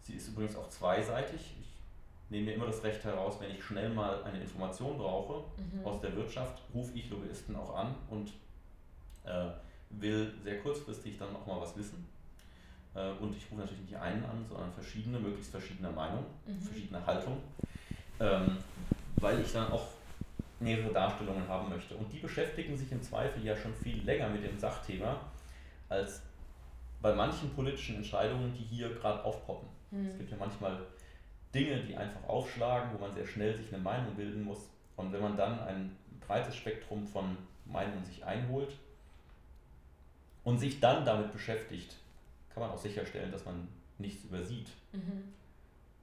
[0.00, 1.54] Sie ist übrigens auch zweiseitig.
[1.60, 5.84] Ich nehme mir immer das Recht heraus, wenn ich schnell mal eine Information brauche mhm.
[5.84, 8.32] aus der Wirtschaft, rufe ich Lobbyisten auch an und
[9.24, 9.50] äh,
[9.90, 12.08] will sehr kurzfristig dann auch mal was wissen.
[12.94, 16.62] Äh, und ich rufe natürlich nicht einen an, sondern verschiedene, möglichst verschiedene Meinungen, mhm.
[16.62, 17.42] verschiedene Haltungen,
[18.20, 18.58] ähm,
[19.16, 19.88] weil ich dann auch
[20.60, 21.94] mehrere Darstellungen haben möchte.
[21.96, 25.20] Und die beschäftigen sich im Zweifel ja schon viel länger mit dem Sachthema
[25.88, 26.22] als
[27.00, 29.68] bei manchen politischen Entscheidungen, die hier gerade aufpoppen.
[29.90, 30.06] Mhm.
[30.08, 30.78] Es gibt ja manchmal
[31.54, 34.70] Dinge, die einfach aufschlagen, wo man sehr schnell sich eine Meinung bilden muss.
[34.96, 35.96] Und wenn man dann ein
[36.26, 37.36] breites Spektrum von
[37.66, 38.72] Meinungen sich einholt
[40.44, 41.96] und sich dann damit beschäftigt,
[42.52, 44.68] kann man auch sicherstellen, dass man nichts übersieht.
[44.92, 45.32] Mhm.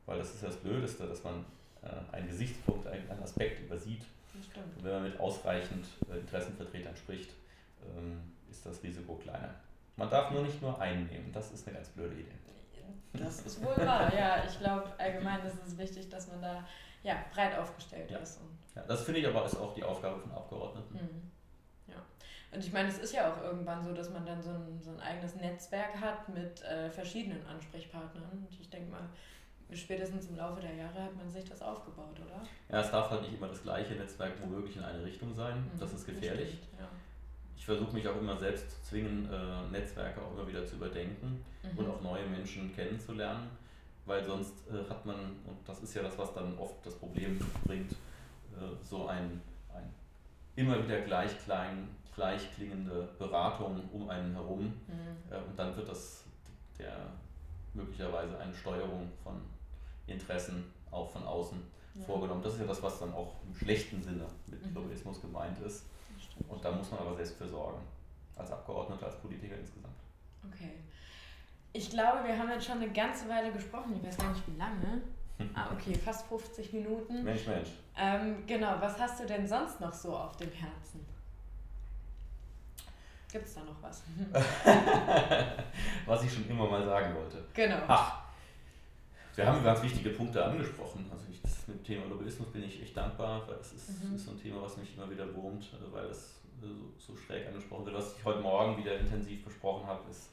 [0.05, 1.45] Weil das ist das Blödeste, dass man
[1.83, 4.03] äh, einen Gesichtspunkt, einen, einen Aspekt übersieht.
[4.55, 7.31] Und wenn man mit ausreichend äh, Interessenvertretern spricht,
[7.81, 8.19] ähm,
[8.49, 9.53] ist das Risiko kleiner.
[9.95, 12.31] Man darf nur nicht nur einnehmen, das ist eine ganz blöde Idee.
[13.13, 14.43] Das ist wohl wahr, ja.
[14.43, 16.67] Ich glaube, allgemein ist es wichtig, dass man da
[17.03, 18.17] ja, breit aufgestellt ja.
[18.17, 18.39] ist.
[18.75, 20.95] ja, das finde ich aber ist auch die Aufgabe von Abgeordneten.
[20.95, 21.31] Mhm.
[22.53, 24.91] Und ich meine, es ist ja auch irgendwann so, dass man dann so ein, so
[24.91, 28.29] ein eigenes Netzwerk hat mit äh, verschiedenen Ansprechpartnern.
[28.31, 29.09] Und ich denke mal,
[29.71, 32.41] spätestens im Laufe der Jahre hat man sich das aufgebaut, oder?
[32.69, 35.57] Ja, es darf halt nicht immer das gleiche Netzwerk womöglich in eine Richtung sein.
[35.57, 36.49] Mhm, das ist gefährlich.
[36.49, 36.87] Stimmt, ja.
[37.55, 41.43] Ich versuche mich auch immer selbst zu zwingen, äh, Netzwerke auch immer wieder zu überdenken
[41.63, 41.77] mhm.
[41.77, 43.49] und auch neue Menschen kennenzulernen,
[44.05, 47.39] weil sonst äh, hat man, und das ist ja das, was dann oft das Problem
[47.63, 49.41] bringt, äh, so ein,
[49.73, 49.93] ein
[50.55, 55.49] immer wieder gleich kleinen gleich klingende Beratung um einen herum mhm.
[55.49, 56.23] und dann wird das
[56.77, 57.07] der
[57.73, 59.41] möglicherweise eine Steuerung von
[60.07, 61.61] Interessen auch von außen
[61.95, 62.05] ja.
[62.05, 62.41] vorgenommen.
[62.41, 64.73] Das ist ja das, was dann auch im schlechten Sinne mit mhm.
[64.73, 65.85] Lobbyismus gemeint ist.
[66.47, 67.79] Und da muss man aber selbst für sorgen,
[68.35, 69.93] als Abgeordneter, als Politiker insgesamt.
[70.51, 70.71] Okay.
[71.73, 74.57] Ich glaube, wir haben jetzt schon eine ganze Weile gesprochen, ich weiß gar nicht wie
[74.57, 75.01] lange.
[75.55, 77.23] Ah, okay, fast 50 Minuten.
[77.23, 77.69] Mensch, Mensch.
[77.97, 81.03] Ähm, genau, was hast du denn sonst noch so auf dem Herzen?
[83.29, 84.03] Gibt es da noch was?
[86.05, 87.43] was ich schon immer mal sagen wollte.
[87.55, 87.79] Genau.
[87.87, 88.22] Ach,
[89.35, 91.05] wir haben ganz wichtige Punkte angesprochen.
[91.11, 94.15] Also ich, das mit dem Thema Lobbyismus bin ich echt dankbar, weil es ist, mhm.
[94.15, 97.17] ist, so ein Thema, was mich immer wieder wurmt, äh, weil das äh, so, so,
[97.17, 97.95] schräg angesprochen wird.
[97.95, 100.29] Was ich heute Morgen wieder intensiv besprochen habe, ist,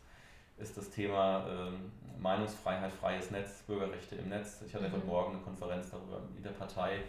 [0.59, 4.63] ist das Thema ähm, Meinungsfreiheit, freies Netz, Bürgerrechte im Netz.
[4.67, 4.93] Ich hatte mhm.
[4.93, 7.01] heute Morgen eine Konferenz darüber in der Partei.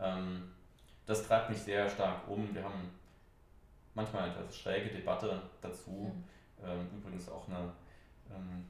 [0.00, 0.52] Ähm,
[1.04, 2.54] das treibt mich sehr stark um.
[2.54, 2.90] Wir haben
[3.94, 5.90] manchmal eine etwas schräge Debatte dazu.
[6.14, 6.24] Mhm.
[6.64, 7.72] Ähm, übrigens auch eine,
[8.34, 8.64] ähm,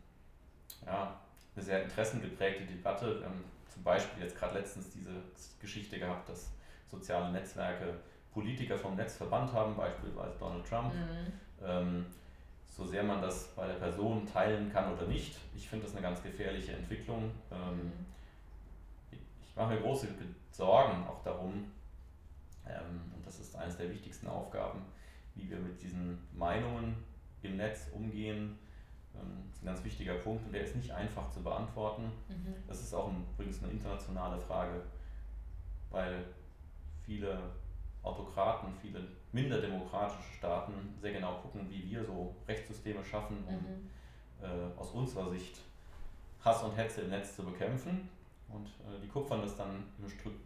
[0.85, 1.19] ja,
[1.59, 3.19] eine sehr interessengeprägte Debatte.
[3.19, 5.11] Wir haben zum Beispiel jetzt gerade letztens diese
[5.61, 6.53] Geschichte gehabt, dass
[6.89, 7.95] soziale Netzwerke
[8.33, 10.95] Politiker vom Netz verbannt haben, beispielsweise Donald Trump.
[10.95, 11.33] Mhm.
[11.65, 12.07] Ähm,
[12.69, 15.35] so sehr man das bei der Person teilen kann oder nicht.
[15.57, 17.33] Ich finde das eine ganz gefährliche Entwicklung.
[17.51, 17.93] Ähm, mhm.
[19.43, 20.07] Ich mache mir große
[20.53, 21.73] Sorgen auch darum,
[22.69, 24.83] Ähm, und das ist eines der wichtigsten Aufgaben,
[25.35, 26.95] wie wir mit diesen Meinungen
[27.43, 28.59] im Netz umgehen.
[29.19, 32.05] Ähm, das ist ein ganz wichtiger Punkt und der ist nicht einfach zu beantworten.
[32.29, 32.55] Mhm.
[32.67, 34.83] Das ist auch übrigens eine internationale Frage,
[35.91, 36.25] weil
[37.05, 37.39] viele
[38.03, 39.01] Autokraten, viele
[39.33, 43.91] minder demokratische Staaten sehr genau gucken, wie wir so Rechtssysteme schaffen, um mhm.
[44.43, 45.59] äh, aus unserer Sicht
[46.45, 48.09] Hass und Hetze im Netz zu bekämpfen.
[48.49, 49.85] Und äh, die kupfern das dann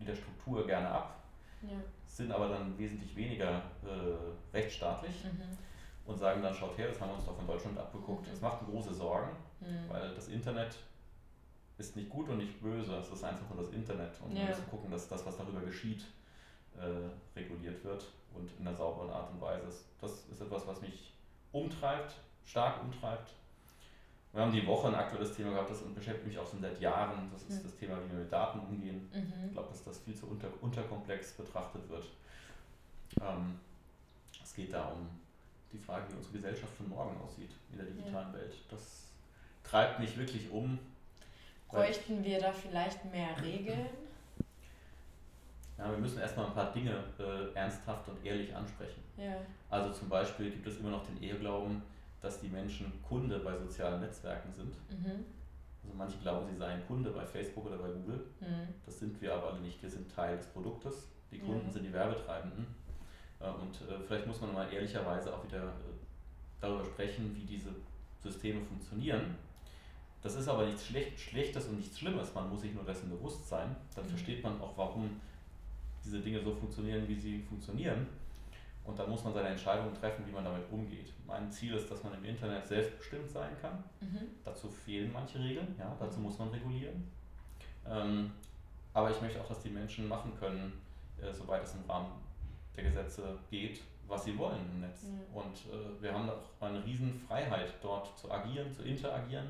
[0.01, 1.23] in der Struktur gerne ab,
[1.63, 1.79] ja.
[2.05, 5.57] sind aber dann wesentlich weniger äh, rechtsstaatlich mhm.
[6.05, 8.27] Und sagen dann, schaut her, das haben wir uns doch von Deutschland abgeguckt.
[8.29, 8.49] Es mhm.
[8.49, 9.31] macht große Sorgen,
[9.61, 9.89] mhm.
[9.89, 10.77] weil das Internet
[11.79, 14.13] ist nicht gut und nicht böse, es ist einfach nur das Internet.
[14.25, 14.43] Und ja.
[14.43, 16.05] wir müssen gucken, dass das, was darüber geschieht,
[16.77, 19.67] äh, reguliert wird und in einer sauberen Art und Weise.
[20.01, 21.13] Das ist etwas, was mich
[21.53, 23.33] umtreibt, stark umtreibt
[24.33, 27.31] wir haben die Woche ein aktuelles Thema gehabt, das beschäftigt mich auch schon seit Jahren.
[27.31, 27.63] Das ist mhm.
[27.65, 29.11] das Thema, wie wir mit Daten umgehen.
[29.13, 29.47] Mhm.
[29.47, 32.07] Ich glaube, dass das viel zu unter, unterkomplex betrachtet wird.
[33.21, 33.61] Ähm,
[34.43, 35.07] es geht da um
[35.73, 38.41] die Frage, wie unsere Gesellschaft von morgen aussieht in der digitalen ja.
[38.41, 38.55] Welt.
[38.71, 39.09] Das
[39.65, 40.79] treibt mich wirklich um.
[41.69, 43.87] Bräuchten wir da vielleicht mehr Regeln?
[45.79, 49.03] Ja, wir müssen erstmal ein paar Dinge äh, ernsthaft und ehrlich ansprechen.
[49.17, 49.37] Ja.
[49.71, 51.83] Also zum Beispiel gibt es immer noch den Eheglauben,
[52.21, 54.75] dass die Menschen Kunde bei sozialen Netzwerken sind.
[54.91, 55.25] Mhm.
[55.83, 58.27] Also manche glauben, sie seien Kunde bei Facebook oder bei Google.
[58.41, 58.69] Mhm.
[58.85, 59.83] Das sind wir aber alle nicht.
[59.83, 61.09] Wir sind Teil des Produktes.
[61.33, 61.73] Die Kunden ja.
[61.73, 62.67] sind die Werbetreibenden.
[63.43, 65.93] Äh, und äh, vielleicht muss man mal ehrlicherweise auch wieder äh,
[66.61, 67.71] darüber sprechen, wie diese
[68.23, 69.37] Systeme funktionieren.
[70.23, 72.33] Das ist aber nichts Schlechtes und nichts Schlimmes.
[72.33, 73.75] Man muss sich nur dessen bewusst sein.
[73.95, 74.11] Dann mhm.
[74.11, 75.21] versteht man auch, warum
[76.05, 78.07] diese Dinge so funktionieren, wie sie funktionieren.
[78.85, 81.13] Und dann muss man seine Entscheidungen treffen, wie man damit umgeht.
[81.27, 83.83] Mein Ziel ist, dass man im Internet selbstbestimmt sein kann.
[84.01, 84.29] Mhm.
[84.45, 87.09] Dazu fehlen manche Regeln, ja, dazu muss man regulieren.
[87.87, 88.33] Ähm,
[88.93, 90.73] aber ich möchte auch, dass die Menschen machen können,
[91.21, 92.11] äh, soweit es im Rahmen
[92.77, 95.05] der Gesetze geht, was sie wollen im Netz.
[95.05, 95.37] Mhm.
[95.37, 99.47] Und äh, wir haben auch eine Riesenfreiheit, dort zu agieren, zu interagieren,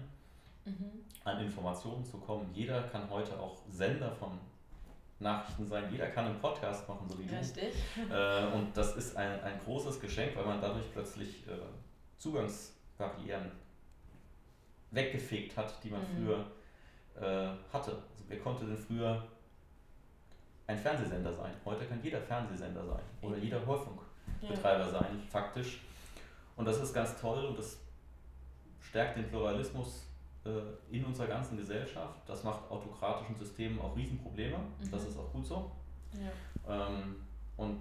[0.65, 1.05] mhm.
[1.25, 2.51] an Informationen zu kommen.
[2.53, 4.39] Jeder kann heute auch Sender von
[5.19, 5.85] Nachrichten sein.
[5.91, 7.35] Jeder kann einen Podcast machen, so wie du.
[7.35, 7.75] Richtig.
[8.11, 11.53] Äh, und das ist ein, ein großes Geschenk, weil man dadurch plötzlich äh,
[12.19, 13.51] Zugangsbarrieren
[14.91, 16.17] weggefegt hat, die man mhm.
[16.17, 16.47] früher
[17.17, 17.93] äh, hatte.
[17.93, 19.27] Also wer konnte denn früher
[20.67, 21.53] ein Fernsehsender sein?
[21.65, 24.91] Heute kann jeder Fernsehsender sein oder jeder Hörfunkbetreiber ja.
[24.91, 25.81] sein, faktisch.
[26.57, 27.79] Und das ist ganz toll und das
[28.81, 30.07] stärkt den Pluralismus
[30.45, 32.21] äh, in unserer ganzen Gesellschaft.
[32.27, 34.59] Das macht autokratischen Systemen auch Riesenprobleme.
[34.59, 34.91] Mhm.
[34.91, 35.71] Das ist auch gut so.
[36.13, 36.89] Ja.
[36.89, 37.17] Ähm,
[37.57, 37.81] und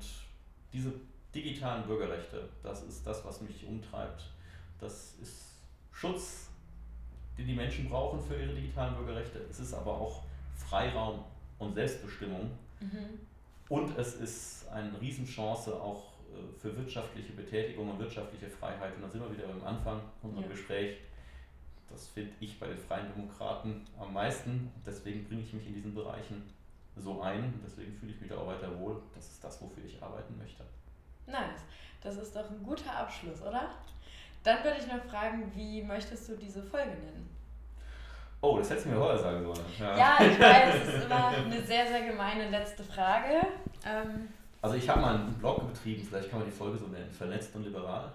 [0.71, 0.91] diese
[1.33, 4.23] digitalen Bürgerrechte, das ist das, was mich umtreibt.
[4.79, 5.51] Das ist
[5.91, 6.49] Schutz,
[7.37, 9.39] den die Menschen brauchen für ihre digitalen Bürgerrechte.
[9.49, 10.23] Es ist aber auch
[10.55, 11.23] Freiraum
[11.59, 12.51] und Selbstbestimmung.
[12.81, 13.19] Mhm.
[13.69, 18.95] Und es ist eine Riesenchance auch äh, für wirtschaftliche Betätigung und wirtschaftliche Freiheit.
[18.95, 20.51] Und da sind wir wieder beim Anfang unseres ja.
[20.51, 20.97] Gesprächs
[21.91, 24.71] das finde ich bei den Freien Demokraten am meisten.
[24.85, 26.43] Deswegen bringe ich mich in diesen Bereichen
[26.95, 27.53] so ein.
[27.65, 29.01] Deswegen fühle ich mich da auch weiter wohl.
[29.13, 30.63] Das ist das, wofür ich arbeiten möchte.
[31.27, 31.61] Nice.
[32.01, 33.69] Das ist doch ein guter Abschluss, oder?
[34.43, 37.29] Dann würde ich noch fragen, wie möchtest du diese Folge nennen?
[38.41, 39.65] Oh, das hättest du mir vorher sagen sollen.
[39.79, 43.41] Ja, ja ich weiß, es ist immer eine sehr, sehr gemeine letzte Frage.
[43.85, 44.27] Ähm,
[44.61, 47.55] also ich habe mal einen Blog betrieben, vielleicht kann man die Folge so nennen, Vernetzt
[47.55, 48.11] und Liberal.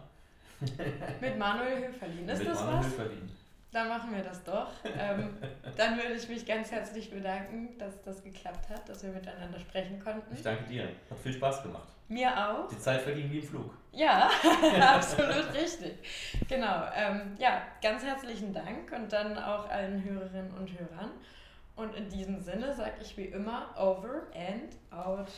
[1.21, 2.87] Mit Manuel Höferlin, ist Mit das Manuel was?
[2.87, 3.31] Höferlin.
[3.73, 4.69] Dann machen wir das doch.
[4.85, 5.37] Ähm,
[5.77, 10.01] dann würde ich mich ganz herzlich bedanken, dass das geklappt hat, dass wir miteinander sprechen
[10.03, 10.35] konnten.
[10.35, 10.85] Ich danke dir.
[11.11, 11.89] Hat viel Spaß gemacht.
[12.09, 12.69] Mir auch.
[12.69, 13.75] Die Zeit verging wie im Flug.
[13.97, 14.31] Ja,
[14.95, 15.95] absolut richtig.
[16.49, 16.85] Genau.
[16.95, 21.11] Ähm, ja, ganz herzlichen Dank und dann auch allen Hörerinnen und Hörern.
[21.77, 25.29] Und in diesem Sinne sage ich wie immer over and out.